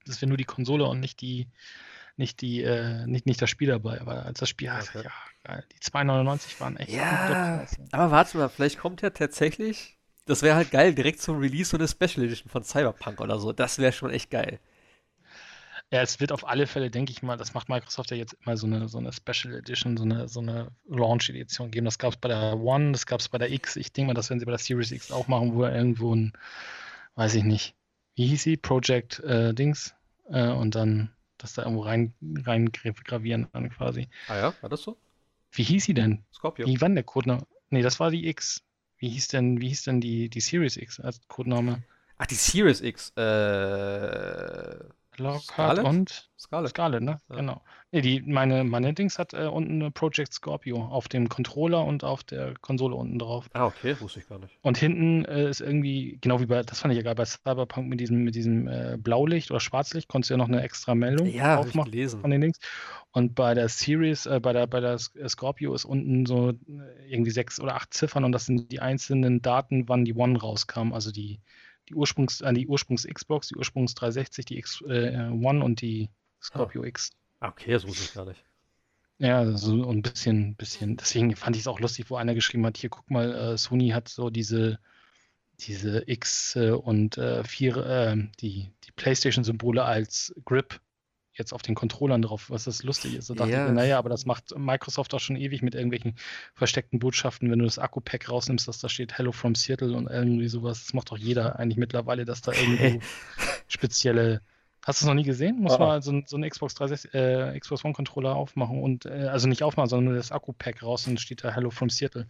[0.04, 1.48] das wäre nur die Konsole und nicht die,
[2.16, 4.00] nicht die, äh, nicht, nicht das Spiel dabei.
[4.00, 5.02] Aber als das Spiel, okay.
[5.02, 5.64] ja, geil.
[5.72, 6.92] Die 2,99 waren echt.
[6.92, 9.95] Ja, aber warte mal, vielleicht kommt ja tatsächlich
[10.26, 13.52] das wäre halt geil, direkt zum Release so eine Special Edition von Cyberpunk oder so.
[13.52, 14.60] Das wäre schon echt geil.
[15.92, 18.56] Ja, es wird auf alle Fälle, denke ich mal, das macht Microsoft ja jetzt immer
[18.56, 21.84] so eine, so eine Special Edition, so eine, so eine Launch-Edition geben.
[21.84, 23.76] Das gab es bei der One, das gab es bei der X.
[23.76, 26.32] Ich denke mal, das werden sie bei der Series X auch machen, wo irgendwo ein,
[27.14, 27.76] weiß ich nicht,
[28.16, 28.56] wie hieß sie?
[28.56, 29.94] Project äh, Dings.
[30.28, 34.08] Äh, und dann das da irgendwo rein, rein gravieren dann quasi.
[34.26, 34.96] Ah ja, war das so?
[35.52, 36.24] Wie hieß sie denn?
[36.32, 36.66] Scorpio.
[36.66, 37.38] Wie wann der Code?
[37.70, 38.64] Nee, das war die X.
[38.98, 41.82] Wie hieß denn, wie hieß denn die, die Series X als Codename?
[42.18, 43.10] Ach, die Series X.
[43.16, 44.76] Äh,
[45.18, 46.70] Lockhart und Scarlet.
[46.70, 47.18] Scarlet, ne?
[47.28, 47.36] Ja.
[47.36, 47.62] Genau.
[47.92, 52.04] Nee, die, meine, meine Dings hat äh, unten eine Project Scorpio auf dem Controller und
[52.04, 53.48] auf der Konsole unten drauf.
[53.54, 54.58] Ah, okay, wusste ich gar nicht.
[54.62, 57.88] Und hinten äh, ist irgendwie, genau wie bei, das fand ich ja geil, bei Cyberpunk
[57.88, 61.28] mit diesem, mit diesem äh, Blaulicht oder Schwarzlicht, konntest du ja noch eine extra Meldung
[61.28, 62.20] ja, aufmachen gelesen.
[62.20, 62.58] von den Dings.
[63.12, 66.54] Und bei der Series, äh, bei der, bei der Scorpio ist unten so äh,
[67.08, 70.92] irgendwie sechs oder acht Ziffern und das sind die einzelnen Daten, wann die One rauskam,
[70.92, 71.40] also die
[71.88, 76.10] die Ursprungs, äh, die Ursprungs-Xbox, die Ursprungs 360, die X äh, One und die
[76.42, 76.86] Scorpio ah.
[76.86, 77.10] X.
[77.40, 78.42] Okay, das wusste ich gar nicht.
[79.18, 80.96] Ja, so ein bisschen, bisschen.
[80.96, 83.90] Deswegen fand ich es auch lustig, wo einer geschrieben hat: Hier, guck mal, äh, Sony
[83.90, 84.78] hat so diese,
[85.60, 90.80] diese X äh, und äh, vier, äh, die, die PlayStation-Symbole als Grip
[91.38, 93.30] jetzt auf den Controllern drauf, was das lustig ist.
[93.30, 93.66] Da dachte ja.
[93.66, 96.14] ich, naja, aber das macht Microsoft auch schon ewig mit irgendwelchen
[96.54, 100.48] versteckten Botschaften, wenn du das Akku-Pack rausnimmst, dass da steht Hello from Seattle und irgendwie
[100.48, 100.84] sowas.
[100.84, 103.00] Das macht doch jeder eigentlich mittlerweile, dass da irgendwo
[103.68, 104.40] spezielle
[104.86, 105.58] Hast du es noch nie gesehen?
[105.58, 105.78] Muss oh.
[105.78, 109.64] mal so, so einen Xbox 360, äh, Xbox One Controller aufmachen und, äh, also nicht
[109.64, 112.28] aufmachen, sondern nur das Akku-Pack raus und steht da Hello from Seattle.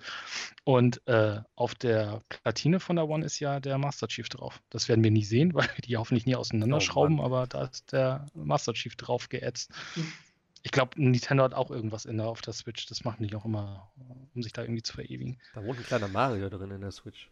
[0.64, 4.62] Und äh, auf der Platine von der One ist ja der Master Chief drauf.
[4.71, 7.92] Das werden wir nie sehen, weil wir die hoffentlich nie auseinanderschrauben, oh, aber da ist
[7.92, 9.71] der Master Chief drauf geätzt.
[10.62, 12.87] Ich glaube, Nintendo hat auch irgendwas in der, auf der Switch.
[12.87, 13.92] Das machen die auch immer,
[14.35, 15.38] um sich da irgendwie zu verewigen.
[15.55, 17.29] Da wohnt ein kleiner Mario drin in der Switch.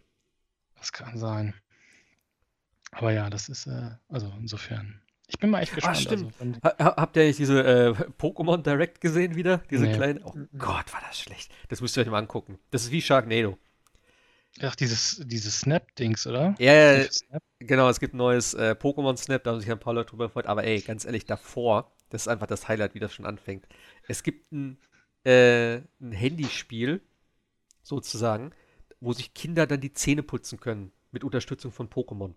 [0.77, 1.55] Das kann sein.
[2.91, 5.01] Aber ja, das ist, äh, also insofern.
[5.27, 5.97] Ich bin mal echt gespannt.
[5.97, 6.35] Ah, stimmt.
[6.61, 9.59] Also, habt ihr diese äh, Pokémon Direct gesehen wieder?
[9.71, 9.95] Diese nee.
[9.95, 10.21] kleine.
[10.25, 11.51] Oh Gott, war das schlecht.
[11.69, 12.59] Das müsst ihr euch mal angucken.
[12.71, 13.59] Das ist wie Sharknado.
[14.61, 16.55] Ach, dieses, dieses Snap-Dings, oder?
[16.59, 17.09] Ja, ja
[17.59, 17.89] genau.
[17.89, 20.47] Es gibt ein neues äh, Pokémon Snap, da haben sich ein paar Leute drüber gefreut.
[20.47, 23.67] Aber ey, ganz ehrlich, davor, das ist einfach das Highlight, wie das schon anfängt.
[24.07, 24.79] Es gibt ein,
[25.25, 27.01] äh, ein Handyspiel,
[27.83, 28.53] sozusagen,
[29.01, 30.93] wo sich Kinder dann die Zähne putzen können.
[31.11, 32.35] Mit Unterstützung von Pokémon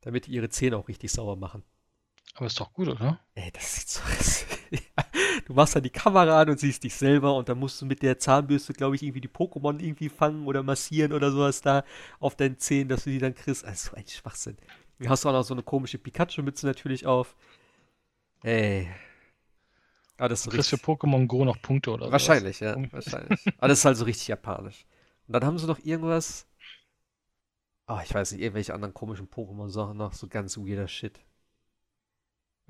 [0.00, 1.62] damit die ihre Zähne auch richtig sauber machen.
[2.34, 3.18] Aber ist doch gut, oder?
[3.34, 4.46] Ey, das sieht so aus.
[5.46, 8.02] du machst dann die Kamera an und siehst dich selber und dann musst du mit
[8.02, 11.84] der Zahnbürste, glaube ich, irgendwie die Pokémon irgendwie fangen oder massieren oder sowas da
[12.20, 13.64] auf deinen Zähnen, dass du die dann kriegst.
[13.64, 14.56] Also ein Schwachsinn.
[14.98, 17.36] Du hast auch noch so eine komische Pikachu-Mütze natürlich auf.
[18.42, 18.88] Ey.
[20.16, 20.86] Ah, das ist du kriegst richtig...
[20.86, 22.12] für Pokémon Go noch Punkte oder so.
[22.12, 22.76] Wahrscheinlich, ja.
[22.92, 23.40] Wahrscheinlich.
[23.58, 24.84] Aber das ist halt so richtig japanisch.
[25.26, 26.46] Und dann haben sie noch irgendwas.
[27.88, 31.20] Oh, ich weiß nicht, irgendwelche anderen komischen Pokémon-Sachen noch, so ganz weirder Shit.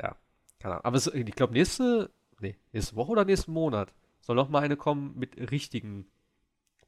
[0.00, 0.16] Ja,
[0.60, 0.84] keine Ahnung.
[0.84, 4.76] Aber es, ich glaube, nächste, nee, nächste Woche oder nächsten Monat soll noch mal eine
[4.76, 6.06] kommen mit richtigen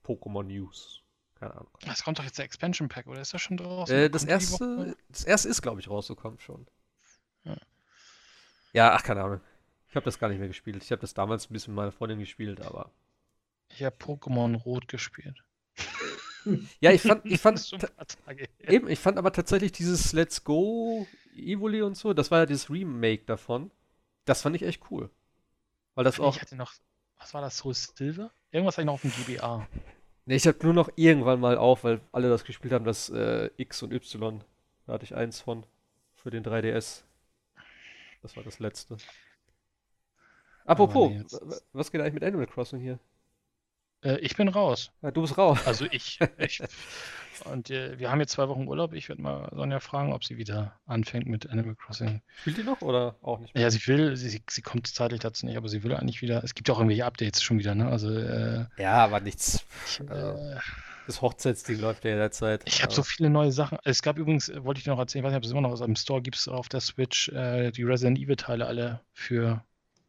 [0.05, 1.03] Pokémon-News.
[1.35, 1.71] Keine Ahnung.
[1.87, 3.97] Es kommt doch jetzt der Expansion Pack, oder ist das schon draußen?
[3.97, 6.69] Äh, das, erste, das erste ist, glaube ich, rausgekommen schon.
[7.43, 7.57] Ja.
[8.73, 9.40] ja, ach, keine Ahnung.
[9.88, 10.85] Ich habe das gar nicht mehr gespielt.
[10.85, 12.93] Ich habe das damals ein bisschen mit meiner Freundin gespielt, aber.
[13.71, 15.43] Ich habe Pokémon Rot gespielt.
[16.81, 17.61] Ja, ich fand, ich fand,
[18.68, 22.70] eben, ich fand aber tatsächlich dieses Let's Go Evoli und so, das war ja dieses
[22.70, 23.70] Remake davon.
[24.24, 25.11] Das fand ich echt cool.
[25.94, 26.72] Weil das auch, Ich hatte noch,
[27.18, 28.31] was war das, Soul Silver?
[28.50, 29.66] Irgendwas hatte ich noch auf dem GBA.
[30.26, 33.50] ne, ich hab nur noch irgendwann mal auf, weil alle das gespielt haben, das äh,
[33.57, 34.42] X und Y.
[34.87, 35.64] Da hatte ich eins von
[36.14, 37.03] für den 3DS.
[38.22, 38.96] Das war das letzte.
[40.64, 41.24] Apropos, nee,
[41.72, 42.98] was geht eigentlich mit Animal Crossing hier?
[44.03, 44.91] Äh, ich bin raus.
[45.03, 45.59] Ja, du bist raus.
[45.67, 46.19] Also ich.
[46.39, 46.63] ich
[47.45, 48.93] und äh, wir haben jetzt zwei Wochen Urlaub.
[48.95, 52.23] Ich werde mal Sonja fragen, ob sie wieder anfängt mit Animal Crossing.
[52.41, 53.65] Spielt die noch oder auch nicht mehr?
[53.65, 56.43] Ja, sie will, sie, sie- kommt zeitlich dazu nicht, aber sie will eigentlich wieder.
[56.45, 57.89] Es gibt ja auch irgendwelche Updates schon wieder, ne?
[57.89, 59.65] Also äh, Ja, aber nichts.
[59.87, 60.57] ich, Also, äh,
[61.07, 62.63] Das Hochzeitsding läuft ja derzeit.
[62.67, 63.79] Ich habe so viele neue Sachen.
[63.85, 65.61] Es gab übrigens, äh, wollte ich dir noch erzählen, ich weiß nicht, ob es immer
[65.63, 69.63] noch ist, im Store gibt es auf der Switch äh, die Resident Evil-Teile alle für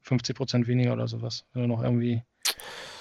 [0.06, 1.46] 50% weniger oder sowas.
[1.54, 2.24] Wenn du noch irgendwie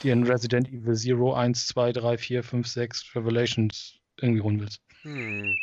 [0.02, 4.82] dir ein Resident Evil 0, 1, 2, 3, 4, 5, 6 Revelations irgendwie holen willst.
[5.02, 5.54] Hm.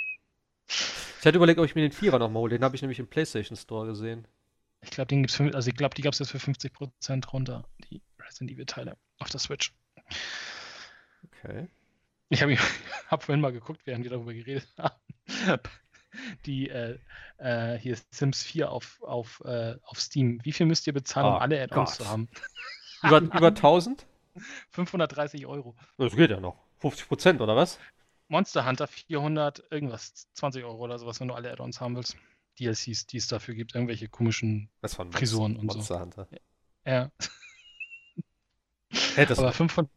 [0.67, 2.55] Ich hatte überlegt, ob ich mir den Vierer nochmal hole.
[2.55, 4.27] Den habe ich nämlich im PlayStation Store gesehen.
[4.81, 7.67] Ich glaube, den gibt's für, also ich glaube, die gab es jetzt für 50% runter,
[7.89, 9.73] die Resident Evil-Teile auf der Switch.
[11.23, 11.67] Okay.
[12.29, 12.57] Ich habe
[13.07, 15.59] hab vorhin mal geguckt, während wir darüber geredet haben.
[16.45, 16.97] Die äh,
[17.37, 20.39] äh, hier ist Sims 4 auf, auf, äh, auf Steam.
[20.43, 22.27] Wie viel müsst ihr bezahlen, um Oh alle Add-ons zu haben?
[23.03, 24.07] Über, über 1000?
[24.71, 25.75] 530 Euro.
[25.97, 26.57] Das geht ja noch.
[26.79, 27.79] 50% oder was?
[28.29, 32.17] Monster Hunter 400, irgendwas, 20 Euro oder sowas, wenn du alle Add-ons haben willst.
[32.59, 34.69] DLCs, die es dafür gibt, irgendwelche komischen.
[35.11, 35.77] Frisuren und so.
[35.77, 36.27] Monster Hunter.
[36.85, 37.11] Ja,
[39.15, 39.91] Hey, das aber 500,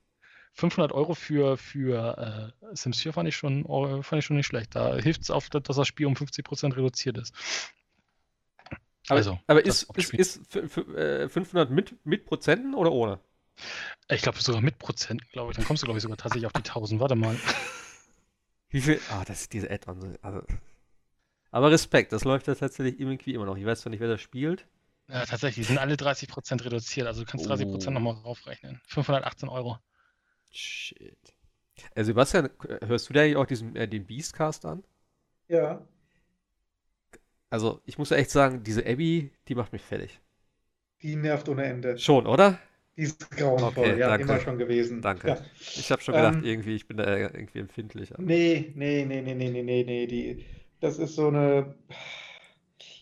[0.54, 4.46] 500 Euro für, für äh, Sims 4 fand ich, schon, äh, fand ich schon nicht
[4.46, 4.74] schlecht.
[4.74, 7.34] Da hilft es auf, dass das Spiel um 50% reduziert ist.
[9.08, 13.20] aber, also, aber ist, ist, ist f- f- äh, 500 mit, mit Prozenten oder ohne?
[14.10, 15.56] Ich glaube sogar mit Prozenten, glaube ich.
[15.56, 17.00] Dann kommst du, glaube ich, sogar tatsächlich auf die 1000.
[17.00, 17.36] Warte mal.
[18.70, 19.00] Wie viel?
[19.10, 20.16] Ah, das ist diese Add-on.
[20.22, 20.42] Also.
[21.50, 23.56] Aber Respekt, das läuft ja tatsächlich irgendwie immer noch.
[23.56, 24.66] Ich weiß zwar nicht, wer das spielt.
[25.08, 27.06] Ja, tatsächlich, die sind alle 30% reduziert.
[27.08, 27.90] Also du kannst 30% Oh.
[27.90, 28.80] nochmal raufrechnen.
[28.86, 29.78] 518 Euro.
[30.52, 31.16] Shit.
[31.94, 32.50] Äh, Sebastian,
[32.82, 34.84] hörst du da eigentlich auch diesen, äh, den Beastcast an?
[35.48, 35.80] Ja.
[37.48, 40.20] Also, ich muss ja echt sagen, diese Abby, die macht mich fertig.
[41.02, 41.98] Die nervt ohne Ende.
[41.98, 42.60] Schon, oder?
[42.96, 44.24] Die ist grauenvoll, Okay, ja, danke.
[44.24, 45.00] immer schon gewesen.
[45.00, 45.28] Danke.
[45.28, 45.38] Ja.
[45.58, 48.12] Ich habe schon gedacht, Ähm, irgendwie, ich bin da irgendwie empfindlich.
[48.12, 50.06] aber- Nee, nee, nee, nee, nee, nee, nee.
[50.06, 50.44] Die,
[50.80, 51.74] das ist so eine.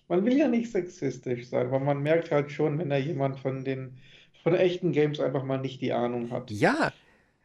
[0.08, 3.64] Man will ja nicht sexistisch sein, aber man merkt halt schon, wenn da jemand von
[3.64, 3.98] den
[4.42, 6.50] von echten Games einfach mal nicht die Ahnung hat.
[6.50, 6.92] Ja.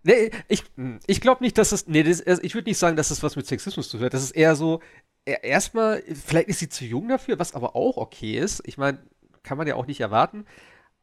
[0.04, 0.64] Nee, ich,
[1.08, 1.88] ich glaube nicht, dass es.
[1.88, 4.14] Nee, das, ich würde nicht sagen, dass es was mit Sexismus zu tun hat.
[4.14, 4.82] Das ist eher so.
[5.26, 8.62] e- Erstmal, vielleicht ist sie zu jung dafür, was aber auch okay ist.
[8.66, 9.00] Ich meine,
[9.44, 10.46] kann man ja auch nicht erwarten.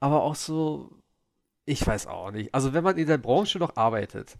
[0.00, 0.90] Aber auch so.
[1.70, 2.54] Ich weiß auch nicht.
[2.54, 4.36] Also, wenn man in der Branche noch arbeitet,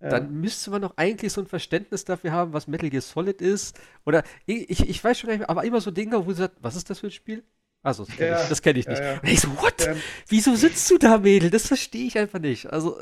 [0.00, 0.08] Ja.
[0.08, 3.78] dann müsste man doch eigentlich so ein Verständnis dafür haben, was Metal Gear Solid ist.
[4.06, 6.56] Oder ich, ich, weiß schon gar nicht mehr, aber immer so Dinge, wo sie sagt,
[6.60, 7.44] was ist das für ein Spiel?
[7.82, 9.02] Also, das kenne Ja, ich, das kenn ich nicht.
[9.02, 9.20] ja.
[9.22, 9.86] Und ich so, what?
[9.86, 11.50] Ähm, Wieso sitzt du da, Mädel?
[11.50, 12.66] Das verstehe ich einfach nicht.
[12.72, 12.98] Also,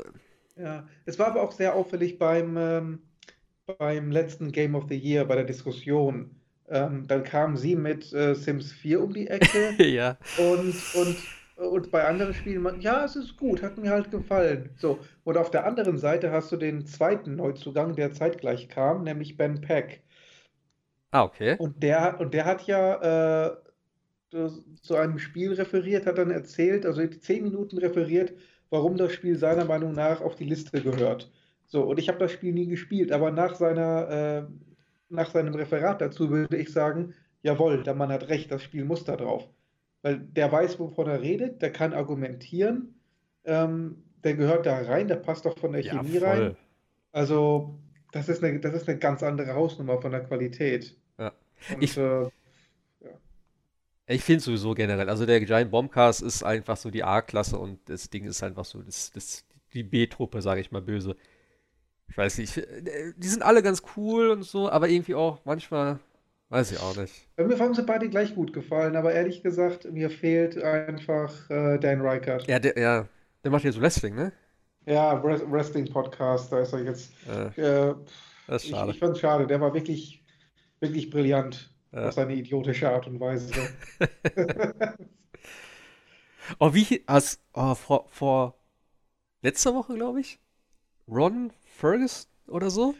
[0.55, 2.99] Ja, es war aber auch sehr auffällig beim, ähm,
[3.79, 6.31] beim letzten Game of the Year, bei der Diskussion.
[6.69, 10.17] Ähm, dann kam sie mit äh, Sims 4 um die Ecke ja.
[10.35, 11.17] und, und,
[11.69, 14.69] und bei anderen Spielen, man, ja, es ist gut, hat mir halt gefallen.
[14.75, 19.37] So, und auf der anderen Seite hast du den zweiten Neuzugang, der zeitgleich kam, nämlich
[19.37, 20.03] Ben Peck.
[21.11, 21.55] Ah, okay.
[21.59, 23.57] Und der, und der hat ja äh,
[24.81, 28.33] zu einem Spiel referiert, hat dann erzählt, also zehn Minuten referiert,
[28.69, 31.31] warum das Spiel seiner Meinung nach auf die Liste gehört.
[31.67, 34.43] So, und ich habe das Spiel nie gespielt, aber nach seiner, äh,
[35.09, 39.03] nach seinem Referat dazu würde ich sagen, jawohl, der Mann hat recht, das Spiel muss
[39.03, 39.47] da drauf.
[40.03, 42.93] Weil der weiß, wovon er redet, der kann argumentieren,
[43.45, 46.37] ähm, der gehört da rein, der passt auch von der Ja, Chemie rein.
[46.37, 46.57] voll.
[47.13, 47.79] Also,
[48.11, 50.95] das ist eine, das ist eine ganz andere Hausnummer von der Qualität.
[51.17, 51.33] Ja.
[51.73, 52.29] Und, Ich- äh,
[54.07, 58.09] Ich finde sowieso generell, also der Giant Bombcast ist einfach so die A-Klasse und das
[58.09, 61.15] Ding ist einfach so das, das, die B-Truppe, sage ich mal böse.
[62.09, 65.99] Ich weiß nicht, äh, die sind alle ganz cool und so, aber irgendwie auch manchmal,
[66.53, 67.13] weiß ich auch nicht.
[67.37, 72.01] Mir haben sie beide gleich gut gefallen, aber ehrlich gesagt, mir fehlt einfach äh, Dan
[72.01, 72.47] Reichert.
[72.47, 73.07] Ja, der, ja,
[73.43, 74.31] der macht ja so Wrestling, ne?
[74.85, 77.11] Ja, Wres- Wrestling-Podcast, da ist er jetzt.
[77.27, 77.95] Äh, Äh,
[78.47, 78.91] das ist ich schade.
[78.91, 80.23] ich fand es schade, der war wirklich,
[80.79, 82.07] wirklich brillant Ja.
[82.09, 83.51] auf seine idiotische Art und Weise.
[86.59, 88.55] Oh, wie hast, oh, vor, vor
[89.41, 90.39] letzter Woche, glaube ich,
[91.07, 92.95] Ron Ferguson oder so?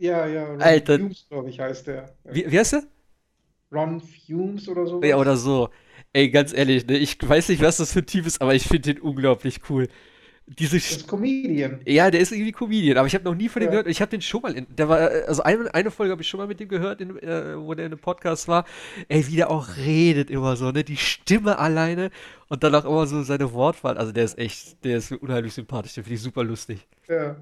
[0.00, 0.98] Ja, ja, Ron Alter.
[0.98, 2.14] Fumes, glaube ich, heißt der.
[2.24, 2.82] Wie, wie heißt der?
[3.70, 5.02] Ron Fumes oder so.
[5.02, 5.68] Ja, oder so.
[6.12, 8.64] Ey, ganz ehrlich, ne, ich weiß nicht, was das für ein Typ ist, aber ich
[8.66, 9.86] finde den unglaublich cool.
[10.46, 11.80] diese Das ist Comedian.
[11.86, 13.70] Ja, der ist irgendwie Comedian, aber ich habe noch nie von dem Ja.
[13.70, 13.86] gehört.
[13.88, 16.38] Ich habe den schon mal in, der war, also eine, eine Folge habe ich schon
[16.38, 18.64] mal mit dem gehört, in, äh, wo der in einem Podcast war.
[19.08, 20.82] Ey, wie der auch redet immer so, ne?
[20.82, 22.10] Die Stimme alleine
[22.48, 23.98] und dann auch immer so seine Wortwahl.
[23.98, 26.88] Also der ist echt, der ist unheimlich sympathisch, den finde ich super lustig.
[27.08, 27.36] Ja.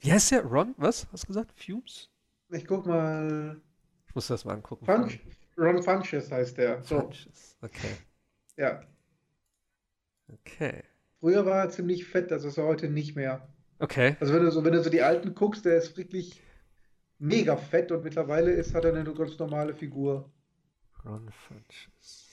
[0.00, 0.44] Wie heißt der?
[0.44, 0.74] Ron?
[0.76, 1.06] Was?
[1.12, 1.52] Hast du gesagt?
[1.58, 2.10] Fumes?
[2.50, 3.60] Ich guck mal.
[4.08, 4.84] Ich muss das mal angucken.
[4.84, 5.20] Funch,
[5.58, 6.82] Ron Funches heißt der.
[6.82, 7.56] So, Funches.
[7.62, 7.96] Okay.
[8.56, 8.82] ja.
[10.28, 10.84] Okay.
[11.20, 13.48] Früher war er ziemlich fett, das ist er heute nicht mehr.
[13.78, 14.16] Okay.
[14.20, 16.42] Also wenn du so, wenn du so die alten guckst, der ist wirklich
[17.18, 20.30] mega fett und mittlerweile ist, hat er eine ganz normale Figur.
[21.04, 22.26] Ron Funches.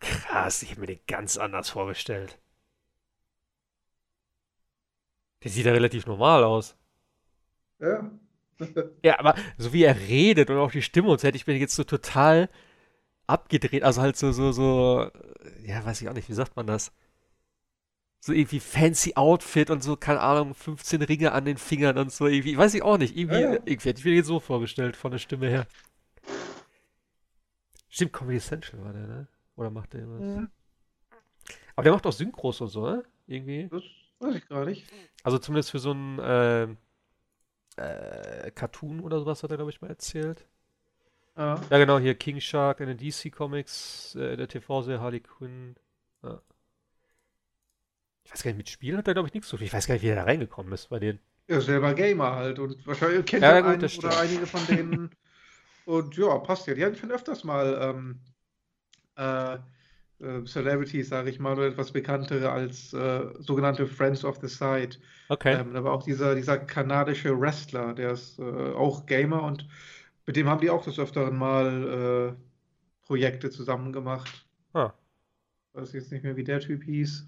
[0.00, 2.40] Krass, ich habe mir den ganz anders vorgestellt.
[5.44, 6.76] Der sieht ja relativ normal aus.
[7.78, 8.10] Ja.
[9.02, 11.58] Ja, aber so wie er redet und auch die Stimme und so hätte ich mir
[11.58, 12.48] jetzt so total
[13.26, 13.82] abgedreht.
[13.82, 15.10] Also halt so, so, so,
[15.64, 16.92] ja, weiß ich auch nicht, wie sagt man das?
[18.20, 22.28] So irgendwie fancy Outfit und so, keine Ahnung, 15 Ringe an den Fingern und so,
[22.28, 23.16] irgendwie, weiß ich auch nicht.
[23.16, 23.60] Irgendwie, Ja, ja.
[23.64, 25.66] irgendwie hätte ich mir jetzt so vorgestellt, von der Stimme her.
[27.88, 29.28] Stimmt, Comedy Central war der, ne?
[29.56, 30.20] Oder macht der was?
[30.20, 30.46] Ja.
[31.74, 33.02] Aber der macht auch Synchros und so, ne?
[33.26, 33.68] Irgendwie.
[33.68, 33.82] Das
[34.22, 34.86] weiß ich gar nicht.
[35.22, 36.76] Also zumindest für so ein ähm,
[37.76, 40.46] äh, Cartoon oder sowas hat er, glaube ich, mal erzählt.
[41.36, 41.60] Ja.
[41.70, 45.76] Ja, genau, hier King Shark in den DC Comics, äh, der TV-Serie Harley Quinn.
[46.22, 46.40] Ja.
[48.24, 49.66] Ich weiß gar nicht, mit Spielen hat er, glaube ich, nichts so viel.
[49.66, 51.20] Ich weiß gar nicht, wie er da reingekommen ist bei denen.
[51.46, 55.10] Ist selber Gamer halt und wahrscheinlich kennt Ja, er einen oder einige von denen.
[55.84, 56.74] Und ja, passt ja.
[56.74, 58.20] Die hatten schon öfters mal ähm,
[59.16, 59.58] äh,
[60.22, 64.96] äh, Celebrities, sage ich mal, oder etwas bekanntere als äh, sogenannte Friends of the Side.
[65.28, 65.54] Okay.
[65.60, 69.66] Ähm, da war auch dieser, dieser kanadische Wrestler, der ist äh, auch Gamer und
[70.26, 74.46] mit dem haben die auch des Öfteren mal äh, Projekte zusammen gemacht.
[74.74, 74.92] Ah.
[75.74, 77.26] Weiß jetzt nicht mehr, wie der Typ hieß.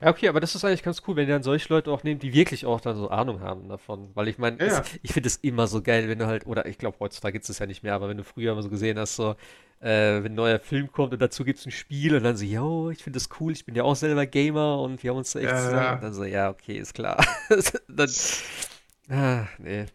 [0.00, 2.20] Ja, okay, aber das ist eigentlich ganz cool, wenn die dann solche Leute auch nehmen,
[2.20, 4.10] die wirklich auch dann so Ahnung haben davon.
[4.14, 6.78] Weil ich meine, Ja, ich finde es immer so geil, wenn du halt, oder ich
[6.78, 8.98] glaube, heutzutage gibt es das ja nicht mehr, aber wenn du früher immer so gesehen
[8.98, 9.34] hast, so,
[9.80, 12.44] äh, wenn ein neuer Film kommt und dazu gibt es ein Spiel und dann so,
[12.44, 15.32] yo, ich finde das cool, ich bin ja auch selber Gamer und wir haben uns
[15.32, 15.92] da echt Ja, zusammen.
[15.92, 15.92] ja.
[15.92, 17.24] Und dann so, ja, okay, ist klar.
[17.88, 18.10] dann,
[19.08, 19.86] ah, nee.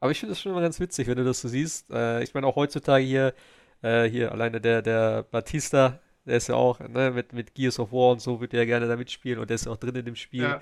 [0.00, 1.90] Aber ich finde das schon immer ganz witzig, wenn du das so siehst.
[1.90, 3.34] Äh, ich meine, auch heutzutage hier,
[3.82, 7.92] äh, hier alleine der, der Batista, der ist ja auch, ne, mit, mit Gears of
[7.92, 10.04] War und so wird er gerne da mitspielen und der ist ja auch drin in
[10.06, 10.42] dem Spiel.
[10.42, 10.60] Ja,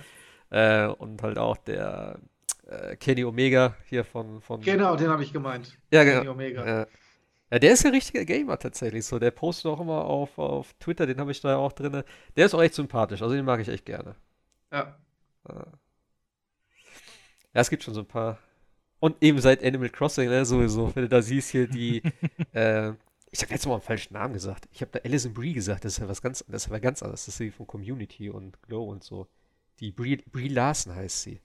[0.51, 2.21] Äh, und halt auch der
[2.67, 5.79] äh, Kenny Omega hier von, von genau, den habe ich gemeint.
[5.93, 6.33] Ja, Kenny genau.
[6.33, 6.87] Omega.
[7.51, 7.57] Ja.
[7.57, 9.19] Ja, der ist ja richtiger Gamer tatsächlich so.
[9.19, 12.03] Der postet auch immer auf, auf Twitter, den habe ich da auch drin.
[12.37, 14.17] Der ist auch echt sympathisch, also den mag ich echt gerne.
[14.73, 14.99] Ja.
[15.49, 15.55] Ja,
[17.55, 18.39] Ja, es gibt schon so ein paar.
[19.01, 20.95] Und eben seit Animal Crossing, ne, sowieso.
[20.95, 22.03] Wenn du da siehst hier die,
[22.53, 22.93] äh,
[23.31, 24.69] ich habe jetzt mal einen falschen Namen gesagt.
[24.73, 27.03] Ich habe da Alison Brie gesagt, das ist ja was ganz, das ist aber ganz
[27.03, 27.27] anderes.
[27.27, 29.29] Das ist die von Community und Glow und so.
[29.81, 31.41] Die Brie, Brie Larson heißt sie.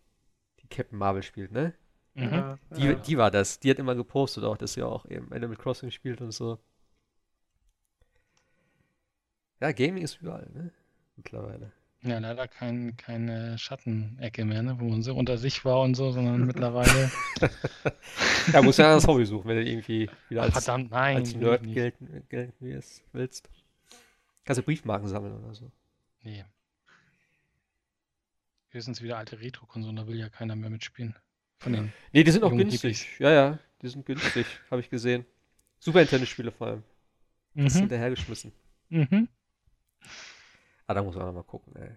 [0.62, 1.74] Die Captain Marvel spielt, ne?
[2.16, 2.32] Mhm.
[2.32, 3.60] Ja, Die, die war das.
[3.60, 6.60] Die hat immer gepostet auch, dass sie auch eben Animal Crossing spielt und so.
[9.60, 10.72] Ja, Gaming ist überall, ne?
[11.16, 11.72] Mittlerweile.
[12.02, 16.12] Ja, leider kein, keine Schattenecke mehr, ne, wo man so unter sich war und so,
[16.12, 17.10] sondern mittlerweile.
[18.52, 21.16] Ja, musst ja anderes Hobby suchen, wenn du irgendwie wieder als, verdammt, nein.
[21.18, 23.50] als Nerd gelten, gelten willst- willst.
[24.44, 25.72] Kannst du Briefmarken sammeln oder so.
[26.24, 26.44] Nee.
[28.72, 31.16] Höchstens wieder alte Retro-Konsolen, da will ja keiner mehr mitspielen.
[31.64, 31.94] Von den.
[32.12, 32.82] Nee, die sind auch günstig.
[32.82, 33.20] Hippies.
[33.20, 35.26] Ja, ja, die sind günstig, habe ich gesehen.
[35.80, 36.84] Super Nintendo-Spiele vor allem.
[37.56, 37.80] Das Mhm.
[37.80, 38.52] hinterhergeschmissen.
[38.90, 39.28] Mhm.
[40.88, 41.90] Ah, da muss man auch noch mal gucken, ey.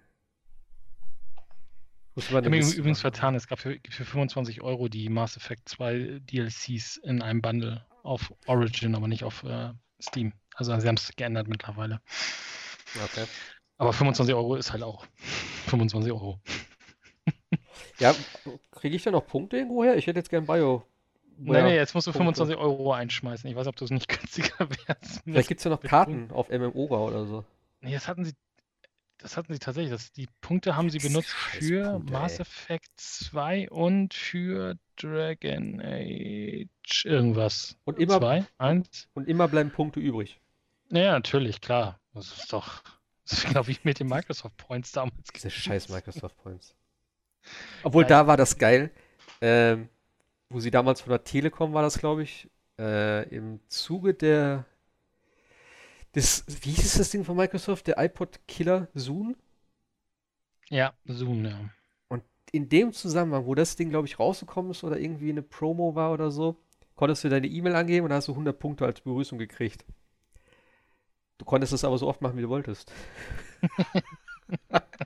[2.15, 2.95] Muss Ich habe übrigens machen.
[2.95, 7.85] vertan, es gab für, für 25 Euro die Mass Effect 2 DLCs in einem Bundle
[8.05, 10.33] auf Origin, aber nicht auf äh, Steam.
[10.55, 12.01] Also sie haben es geändert mittlerweile.
[13.05, 13.27] Okay.
[13.79, 15.07] Aber 25 Euro ist halt auch
[15.67, 16.41] 25 Euro.
[17.99, 18.15] Ja,
[18.73, 19.97] kriege ich da noch Punkte irgendwo her?
[19.97, 20.85] Ich hätte jetzt gern Bio.
[21.39, 22.45] Nee, nee, jetzt musst du Punkte.
[22.45, 23.49] 25 Euro einschmeißen.
[23.49, 25.23] Ich weiß, ob du es nicht günstiger wärst.
[25.25, 27.45] Vielleicht gibt es ja noch Karten auf MMOGA oder so.
[27.81, 28.33] Nee, das hatten sie,
[29.19, 29.91] das hatten sie tatsächlich.
[29.91, 32.41] Das, die Punkte haben sie benutzt für Punkte, Mass.
[32.41, 37.77] Effect 2 und für Dragon Age irgendwas.
[37.85, 39.09] Und immer, 2, 1.
[39.15, 40.41] und immer bleiben Punkte übrig.
[40.89, 42.01] Naja, natürlich, klar.
[42.15, 42.83] Das ist doch,
[43.25, 45.29] das ist genau wie mit den Microsoft Points damals.
[45.35, 46.75] Diese scheiß Microsoft Points.
[47.83, 48.91] Obwohl, Ja, da war das geil.
[49.41, 49.89] Ähm,
[50.49, 54.65] wo sie damals von der Telekom war das, glaube ich, äh, im Zuge der
[56.15, 57.87] des, wie hieß das Ding von Microsoft?
[57.89, 59.37] Der iPod Killer Zoom?
[60.71, 61.71] Ja, Zoom, ja.
[62.53, 66.13] in dem Zusammenhang, wo das Ding, glaube ich, rausgekommen ist oder irgendwie eine Promo war
[66.13, 66.57] oder so,
[66.95, 69.85] konntest du deine E-Mail angeben und hast du 100 Punkte als Begrüßung gekriegt.
[71.39, 72.91] Du konntest es aber so oft machen, wie du wolltest.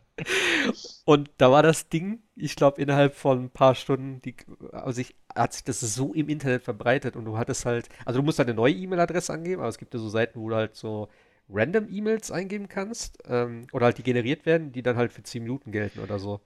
[1.05, 4.37] und da war das Ding, ich glaube, innerhalb von ein paar Stunden, die,
[4.73, 8.25] also ich, hat sich das so im Internet verbreitet und du hattest halt, also du
[8.25, 10.77] musst halt eine neue E-Mail-Adresse angeben, aber es gibt ja so Seiten, wo du halt
[10.77, 11.09] so
[11.49, 15.43] random E-Mails eingeben kannst ähm, oder halt die generiert werden, die dann halt für 10
[15.43, 16.41] Minuten gelten oder so.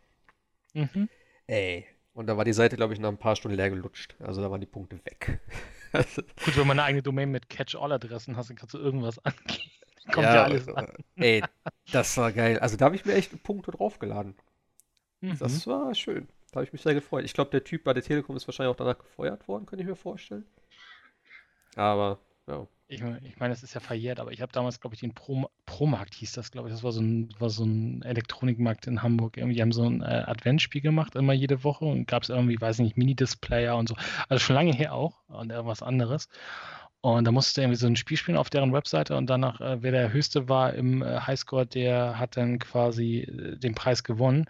[0.73, 1.09] Mhm.
[1.47, 1.87] Ey.
[2.15, 4.15] Und da war die Seite, glaube ich, nach ein paar Stunden leer gelutscht.
[4.21, 5.41] Also da waren die Punkte weg.
[5.93, 9.71] Gut, wenn man eine eigene Domain mit Catch-all-Adressen hast, dann kannst du irgendwas angehen.
[10.13, 10.93] Kommt ja, ja alles an.
[11.17, 11.43] Ey,
[11.93, 12.59] das war geil.
[12.59, 14.35] Also da habe ich mir echt Punkte draufgeladen.
[15.21, 15.39] Mhm.
[15.39, 16.29] Das war schön.
[16.51, 17.25] Da habe ich mich sehr gefreut.
[17.25, 19.89] Ich glaube, der Typ bei der Telekom ist wahrscheinlich auch danach gefeuert worden, könnte ich
[19.89, 20.45] mir vorstellen.
[21.75, 22.67] Aber, ja.
[22.87, 25.49] Ich, ich meine, es ist ja verjährt, aber ich habe damals, glaube ich, den Pro,
[25.65, 26.75] Promarkt hieß das, glaube ich.
[26.75, 29.39] Das war so ein, war so ein Elektronikmarkt in Hamburg.
[29.39, 32.79] Irgendwie, haben so ein äh, Adventsspiel gemacht, immer jede Woche und gab es irgendwie, weiß
[32.79, 33.97] ich nicht, Mini-Displayer und so.
[34.29, 36.29] Also schon lange her auch und irgendwas anderes.
[37.05, 39.93] Und da musste irgendwie so ein Spiel spielen auf deren Webseite und danach, äh, wer
[39.93, 44.47] der Höchste war im äh, Highscore, der hat dann quasi äh, den Preis gewonnen.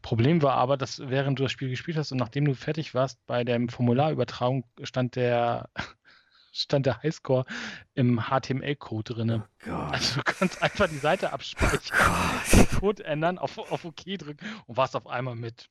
[0.00, 3.18] Problem war aber, dass während du das Spiel gespielt hast und nachdem du fertig warst,
[3.26, 5.68] bei der Formularübertragung stand der
[6.50, 7.44] stand der Highscore
[7.92, 9.42] im HTML-Code drin.
[9.66, 12.00] Oh also du kannst einfach die Seite abspeichern,
[12.54, 15.68] den Code ändern, auf, auf OK drücken und warst auf einmal mit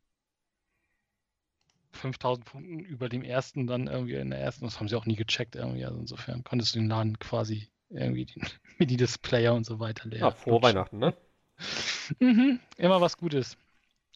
[1.92, 4.66] 5000 Punkten über dem ersten dann irgendwie in der ersten.
[4.66, 5.86] Das haben sie auch nie gecheckt irgendwie.
[5.86, 8.44] Also insofern konntest du den Laden quasi irgendwie den
[8.80, 10.20] Mini-Displayer und so weiter leer.
[10.20, 11.16] Ja, vor Weihnachten, ne?
[12.20, 13.58] mhm, immer was Gutes.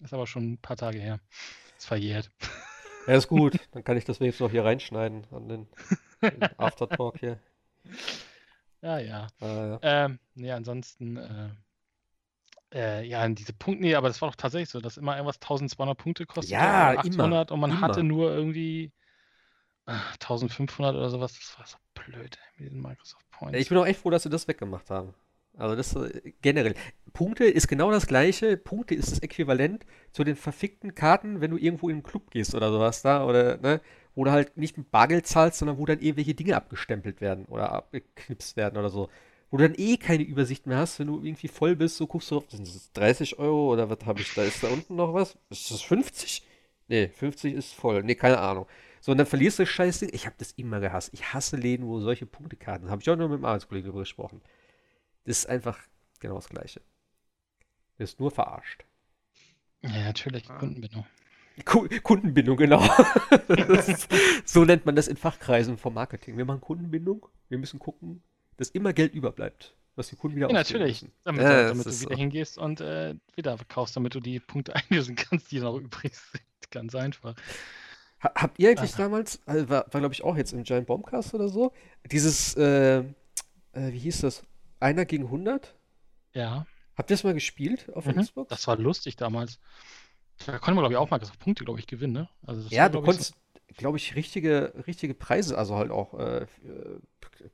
[0.01, 1.19] Ist aber schon ein paar Tage her.
[1.77, 2.29] Ist verjährt.
[3.07, 3.57] Ja, ist gut.
[3.71, 5.67] Dann kann ich das wenigstens noch hier reinschneiden an den,
[6.21, 7.39] den Aftertalk hier.
[8.83, 9.27] Ja, ja.
[9.39, 9.79] Ah, ja.
[9.81, 11.49] Ähm, nee, ansonsten, äh,
[12.73, 16.25] äh, ja, diese Punkte, aber das war doch tatsächlich so, dass immer irgendwas 1200 Punkte
[16.25, 16.51] kostet.
[16.51, 17.81] Ja, oder 800 immer, und man immer.
[17.81, 18.91] hatte nur irgendwie
[19.87, 21.33] äh, 1500 oder sowas.
[21.33, 23.59] Das war so blöd ey, mit diesen Microsoft Points.
[23.59, 25.13] Ich bin auch echt froh, dass sie das weggemacht haben.
[25.57, 26.75] Also das äh, generell.
[27.13, 28.55] Punkte ist genau das gleiche.
[28.57, 32.55] Punkte ist das Äquivalent zu den verfickten Karten, wenn du irgendwo in einen Club gehst
[32.55, 33.25] oder sowas da.
[33.25, 33.81] Oder, ne?
[34.15, 37.71] Wo du halt nicht mit Bargeld zahlst, sondern wo dann irgendwelche Dinge abgestempelt werden oder
[37.71, 39.09] abgeknipst werden oder so.
[39.51, 42.31] Wo du dann eh keine Übersicht mehr hast, wenn du irgendwie voll bist, so guckst
[42.31, 44.43] du auf, sind das 30 Euro oder was habe ich da?
[44.43, 45.37] Ist da unten noch was?
[45.49, 46.47] Ist das 50?
[46.87, 48.01] Nee, 50 ist voll.
[48.03, 48.65] Nee, keine Ahnung.
[49.01, 50.09] So, und dann verlierst du das Scheißding.
[50.13, 51.09] Ich habe das immer gehasst.
[51.13, 54.41] Ich hasse Läden, wo solche Punktekarten Habe ich auch nur mit dem Arbeitskollegen darüber gesprochen.
[55.25, 55.77] Das ist einfach
[56.19, 56.79] genau das Gleiche.
[56.79, 58.85] Du bist nur verarscht.
[59.81, 60.57] Ja, natürlich, Ah.
[60.59, 61.05] Kundenbindung.
[61.65, 62.81] Ku Kundenbindung, genau.
[63.87, 64.07] Ist,
[64.45, 66.37] so nennt man das in Fachkreisen vom Marketing.
[66.37, 67.25] Wir machen Kundenbindung.
[67.49, 68.21] Wir müssen gucken,
[68.57, 71.01] dass immer Geld überbleibt, was die Kunden wieder Ja, ausgeben natürlich.
[71.03, 71.13] müssen.
[71.23, 72.15] Damit, Ja, damit du wieder so.
[72.17, 76.43] hingehst und äh, wieder kaufst, damit du die Punkte einlösen kannst, die noch übrig sind.
[76.71, 77.35] Ganz einfach.
[78.23, 78.97] Ha habt ihr eigentlich Ah.
[78.99, 81.73] damals, also war, war glaube ich auch jetzt im Giant Bombcast oder so,
[82.11, 83.03] dieses, äh, äh,
[83.73, 84.43] wie hieß das?
[84.79, 85.75] Einer gegen 100?
[86.33, 86.65] Ja,
[86.97, 88.21] Habt ihr das mal gespielt auf mhm.
[88.21, 88.49] Xbox?
[88.49, 89.59] das war lustig damals.
[90.45, 92.29] Da konnte man, glaube ich, auch Microsoft Punkte, glaube ich, gewinnen, ne?
[92.45, 93.33] Also das ja, war, du ich, so- konntest,
[93.77, 96.47] glaube ich, richtige, richtige Preise, also halt auch äh, äh,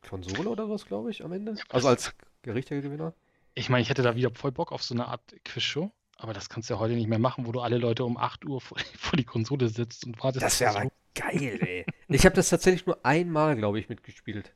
[0.07, 1.55] Konsole oder was, glaube ich, am Ende.
[1.70, 2.13] Also als
[2.45, 3.13] richtiger Gewinner.
[3.55, 6.49] Ich meine, ich hätte da wieder voll Bock auf so eine Art Quizshow, aber das
[6.49, 8.78] kannst du ja heute nicht mehr machen, wo du alle Leute um 8 Uhr vor,
[8.97, 10.43] vor die Konsole sitzt und wartest.
[10.45, 11.86] Das wäre das aber geil, ey.
[12.09, 14.53] Ich habe das tatsächlich nur einmal, glaube ich, mitgespielt.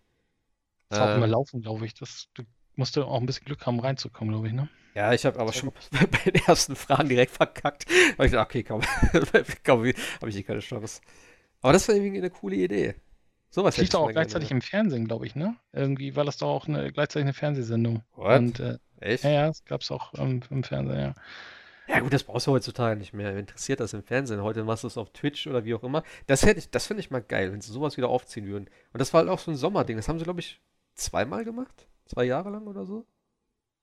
[0.90, 1.94] Das war auch immer Ähm, laufen, glaube ich.
[1.94, 2.44] Das, du
[2.76, 4.70] musst auch ein bisschen Glück haben, reinzukommen, glaube ich, ne?
[4.94, 7.86] Ja, ich habe aber schon bei den ersten Fragen direkt verkackt.
[8.18, 8.82] Hab ich gedacht, okay, komm,
[9.66, 11.02] komm habe ich hier keine Chance.
[11.62, 12.96] Aber das war irgendwie eine coole Idee.
[13.50, 15.56] Sowas lief doch auch mal gerne gleichzeitig im Fernsehen, glaube ich, ne?
[15.74, 18.04] Irgendwie war das doch auch eine, gleichzeitig eine Fernsehsendung.
[18.16, 18.40] What?
[18.40, 19.24] Und äh, Echt?
[19.26, 21.14] ja, ja, das gab es auch ähm, im Fernsehen, ja.
[21.88, 23.36] Ja gut, das brauchst du heutzutage nicht mehr.
[23.36, 24.42] Interessiert das im Fernsehen?
[24.42, 26.04] Heute machst du es auf Twitch oder wie auch immer.
[26.28, 28.70] Das hätte ich, das finde ich mal geil, wenn sie sowas wieder aufziehen würden.
[28.94, 29.98] Und das war halt auch so ein Sommerding.
[29.98, 30.62] Das haben sie, glaube ich,
[30.94, 31.88] zweimal gemacht.
[32.06, 33.06] Zwei Jahre lang oder so.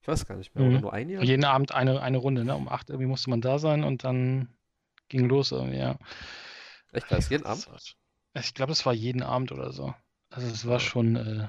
[0.01, 0.65] Ich weiß gar nicht mehr.
[0.65, 0.81] Oder Mhm.
[0.81, 1.23] nur ein Jahr?
[1.23, 2.55] Jeden Abend eine, eine Runde, ne?
[2.55, 4.49] Um 8 irgendwie musste man da sein und dann
[5.11, 5.99] ging los irgendwie, ja.
[6.93, 7.69] Echt, war das jeden Abend?
[7.69, 9.95] war- Ich glaube, es war jeden Abend oder so.
[10.31, 11.49] Also es war schon äh,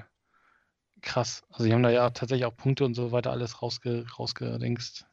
[1.02, 1.42] krass.
[1.50, 5.06] Also die haben da ja tatsächlich auch Punkte und so weiter alles rausge rausgedingst.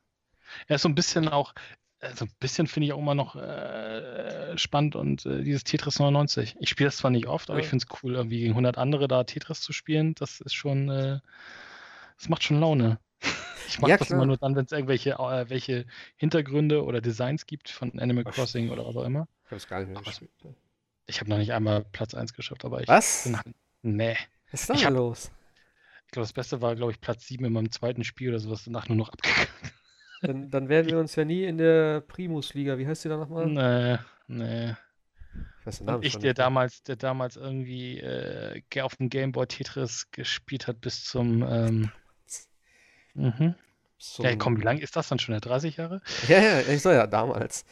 [0.70, 1.54] Ja, ist so ein bisschen auch,
[2.00, 6.56] also ein bisschen finde ich auch immer noch äh, spannend und äh, dieses Tetris 99.
[6.60, 7.64] Ich spiele das zwar nicht oft, aber Ja.
[7.66, 10.16] ich finde es cool, irgendwie gegen 100 andere da Tetris zu spielen.
[10.16, 11.20] Das ist schon, äh,
[12.18, 13.00] das macht schon Laune.
[13.68, 14.18] Ich mache Ja, das klar.
[14.18, 18.34] immer nur dann, wenn es irgendwelche äh, welche Hintergründe oder Designs gibt von Animal Ach,
[18.34, 19.28] Crossing oder was auch immer.
[19.45, 20.55] Ich habe es gar nicht mehr Aber es- gespielt.
[21.09, 23.24] Ich habe noch nicht einmal Platz 1 geschafft, aber ich Was?
[23.24, 24.18] bin halt, nee.
[24.51, 25.32] Was ist da hab- los?
[26.05, 28.63] Ich glaube, das Beste war, glaube ich, Platz 7 in meinem zweiten Spiel oder sowas,
[28.65, 29.47] danach nur noch abgegangen.
[30.22, 33.45] Dann, dann werden wir uns ja nie in der Primus-Liga, wie heißt die da nochmal?
[33.47, 33.97] Nee,
[34.28, 34.76] nee.
[35.70, 40.80] Ich Und ich, der damals, der damals irgendwie äh, auf dem Gameboy Tetris gespielt hat
[40.82, 41.91] bis zum, ähm,
[43.18, 43.55] Mhm.
[43.97, 45.34] So Ja, komm, wie lang ist das dann schon?
[45.36, 46.01] Ja, 30 Jahre?
[46.28, 47.65] Ja, ja, ich sag ja, damals.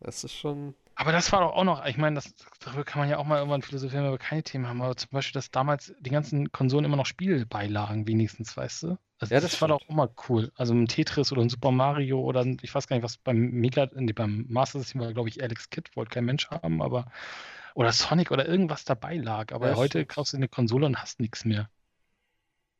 [0.00, 0.74] Das ist schon.
[0.96, 3.38] Aber das war doch auch noch, ich meine, das, darüber kann man ja auch mal
[3.38, 6.84] irgendwann philosophieren, wenn wir keine Themen haben, aber zum Beispiel, dass damals die ganzen Konsolen
[6.84, 8.98] immer noch Spielbeilagen wenigstens, weißt du?
[9.18, 10.52] Also Ja, das, das war doch auch mal cool.
[10.56, 13.38] Also ein Tetris oder ein Super Mario oder ein, ich weiß gar nicht, was beim
[13.38, 17.10] Mega, nee, beim Master System war, glaube ich, Alex Kidd, wollte kein Mensch haben, aber
[17.74, 19.52] oder Sonic oder irgendwas dabei lag.
[19.52, 20.06] Aber Ja, heute stimmt.
[20.06, 21.68] kaufst du eine Konsole und hast nichts mehr.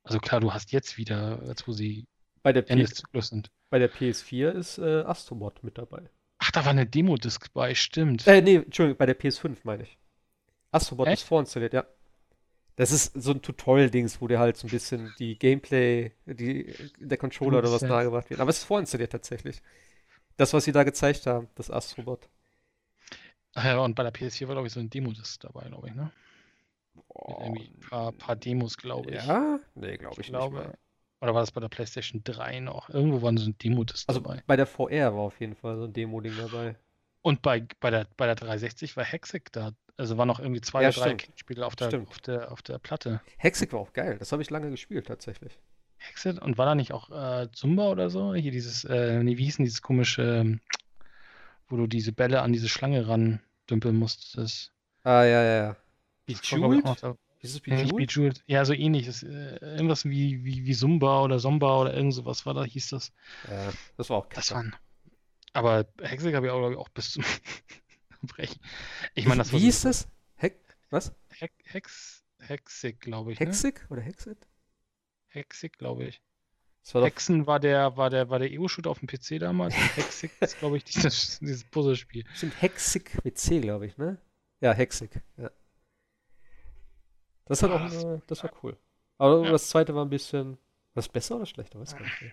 [0.04, 2.06] Also klar, du hast jetzt wieder, jetzt wo sie
[2.42, 3.50] Bei der, Ende P des Zyklus sind.
[3.70, 6.10] bei der PS4 ist äh, Astrobot mit dabei.
[6.38, 8.26] Ach, da war eine Demo-Disc bei, stimmt.
[8.26, 9.98] Äh, nee, Entschuldigung, bei der PS5 meine ich.
[10.72, 11.22] Astrobot Echt?
[11.22, 11.86] ist vorinstalliert, ja.
[12.76, 17.18] Das ist so ein Tutorial-Dings, wo dir halt so ein bisschen die Gameplay, die, der
[17.18, 18.40] Controller oder was nahegebracht wird.
[18.40, 19.62] Aber es ist vorinstalliert tatsächlich.
[20.36, 22.28] Das, was sie da gezeigt haben, das Astrobot.
[23.54, 25.94] Ach ja, und bei der PS4 war, glaube ich, so ein Demo-Disc dabei, glaube ich,
[25.94, 26.10] ne?
[27.14, 29.24] Mit irgendwie ein paar, paar Demos, glaube ich.
[29.24, 29.58] Ja?
[29.74, 30.58] Nee, glaube ich, ich nicht glaube.
[30.58, 30.74] mehr.
[31.20, 32.90] Oder war das bei der PlayStation 3 noch?
[32.90, 34.42] Irgendwo waren so ein Demo-Disc Also dabei.
[34.46, 36.76] bei der VR war auf jeden Fall so ein Demo-Ding dabei.
[37.22, 39.72] Und bei, bei, der, bei der 360 war Hexic da.
[39.96, 41.16] Also waren noch irgendwie zwei Ja, oder drei.
[41.36, 42.08] Spiele auf der, Stimmt.
[42.08, 43.20] auf, der, auf der Platte.
[43.38, 44.16] Hexig war auch geil.
[44.18, 45.56] Das habe ich lange gespielt, tatsächlich.
[45.96, 46.42] Hexit?
[46.42, 48.34] Und war da nicht auch äh, Zumba oder so?
[48.34, 50.60] Hier dieses, äh, nee, wie hieß denn dieses komische, ähm,
[51.68, 53.40] wo du diese Bälle an diese Schlange ran
[53.70, 54.72] dümpeln musstest?
[55.04, 55.76] Ah, ja, ja, ja.
[56.26, 56.84] Das Bejeweled?
[57.40, 58.42] Ist es nicht Bejeweled?
[58.46, 59.06] Ja, so ähnlich.
[59.06, 62.88] Das, äh, irgendwas wie, wie, wie Zumba oder Zomba oder irgend sowas war da, hieß
[62.90, 63.12] das.
[63.50, 64.56] Ja, das war auch Das kacke.
[64.56, 64.76] waren.
[65.52, 67.24] Aber Hexig habe ich auch, glaube ich, auch bis zum
[68.22, 68.60] Brechen.
[69.14, 70.08] Ich meine, das Wie hieß das?
[70.36, 70.56] Hex,
[70.90, 71.12] was?
[71.30, 73.40] Hex, Hex, Hexig, glaube ich.
[73.40, 73.46] Ne?
[73.46, 74.38] Hexig oder Hexit?
[75.28, 76.22] Hexig, glaube ich.
[76.82, 79.74] Das war Hexen war der, war der, war der Ego-Shooter auf dem PC damals.
[79.96, 82.24] Hexig ist, glaube ich, dieses, dieses Puzzlespiel.
[82.34, 84.18] stimmt, Hexig mit C, glaube ich, ne?
[84.60, 85.50] Ja, Hexig, ja.
[87.46, 88.76] Das hat auch, äh, das war cool.
[89.18, 89.52] Aber Ja.
[89.52, 90.58] das zweite war ein bisschen, war
[90.94, 91.78] das besser oder schlechter?
[91.80, 92.32] Weiß gar nicht mehr.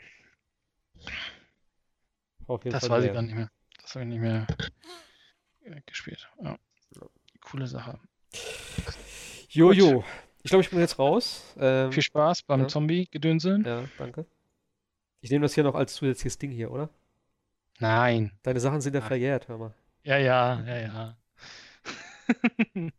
[2.48, 3.52] War auf jeden Das Fall weiß ich gar nicht mehr.
[3.82, 4.48] Das habe ich nicht mehr
[5.64, 6.30] äh, gespielt.
[6.42, 6.58] Ja.
[7.42, 8.00] Coole Sache.
[9.50, 10.04] Jojo.
[10.44, 11.44] Ich glaube, ich bin jetzt raus.
[11.58, 12.68] Ähm, Viel Spaß beim Ja.
[12.68, 13.64] Zombie-Gedönseln.
[13.66, 14.26] ja, danke.
[15.22, 16.90] Ich nehme das hier noch als zusätzliches Ding hier, oder?
[17.80, 18.32] Nein.
[18.44, 19.08] Deine Sachen sind ja Nein.
[19.08, 19.74] verjährt, hör mal.
[20.04, 21.18] Ja, ja, ja, ja.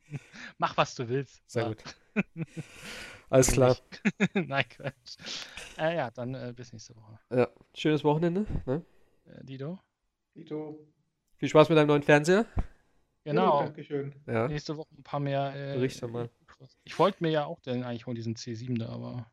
[0.59, 1.43] Mach, was du willst.
[1.51, 1.69] Sehr Ja.
[1.69, 1.83] gut.
[3.31, 3.77] Alles klar.
[4.35, 5.17] Nein, Quatsch.
[5.79, 7.19] Äh, ja, dann äh, bis nächste Woche.
[7.31, 8.47] Ja, schönes Wochenende.
[8.67, 8.85] Ne?
[9.25, 9.79] Äh, Dido?
[10.35, 10.79] Dito.
[11.37, 12.47] Viel Spaß mit deinem neuen Fernseher.
[13.25, 13.61] Genau.
[13.61, 14.15] Ja, Dankeschön.
[14.27, 14.49] Ja.
[14.49, 15.55] Nächste Woche ein paar mehr.
[15.55, 16.29] Äh, Berichte mal.
[16.85, 19.33] Ich wollte mir ja auch den eigentlich holen, diesen C7 da, aber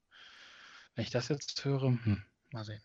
[0.95, 2.82] wenn ich das jetzt höre, hm, mal sehen.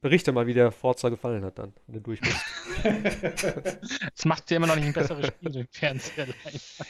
[0.00, 2.36] Berichte mal, wie der Forza gefallen hat dann, wenn du durch bist.
[4.14, 6.26] Es macht ja immer noch nicht ein besseres Spiel, im Fernseher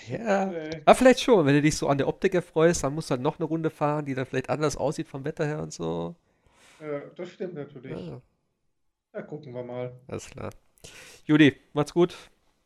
[0.09, 0.46] ja.
[0.46, 0.70] Nee.
[0.84, 3.22] Aber vielleicht schon, wenn du dich so an der Optik erfreust, dann musst du halt
[3.22, 6.14] noch eine Runde fahren, die dann vielleicht anders aussieht vom Wetter her und so.
[6.80, 7.92] Ja, das stimmt natürlich.
[7.92, 8.20] Ja,
[9.14, 9.92] Ja, gucken wir mal.
[10.09, 10.50] alles klar.
[11.24, 12.14] Judy, macht's gut.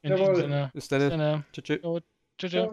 [0.03, 0.37] In Jawohl.
[0.37, 1.11] Sinne, Bis dann.
[1.19, 1.45] dann.
[1.53, 1.81] Tschüss.
[2.39, 2.69] tschüss.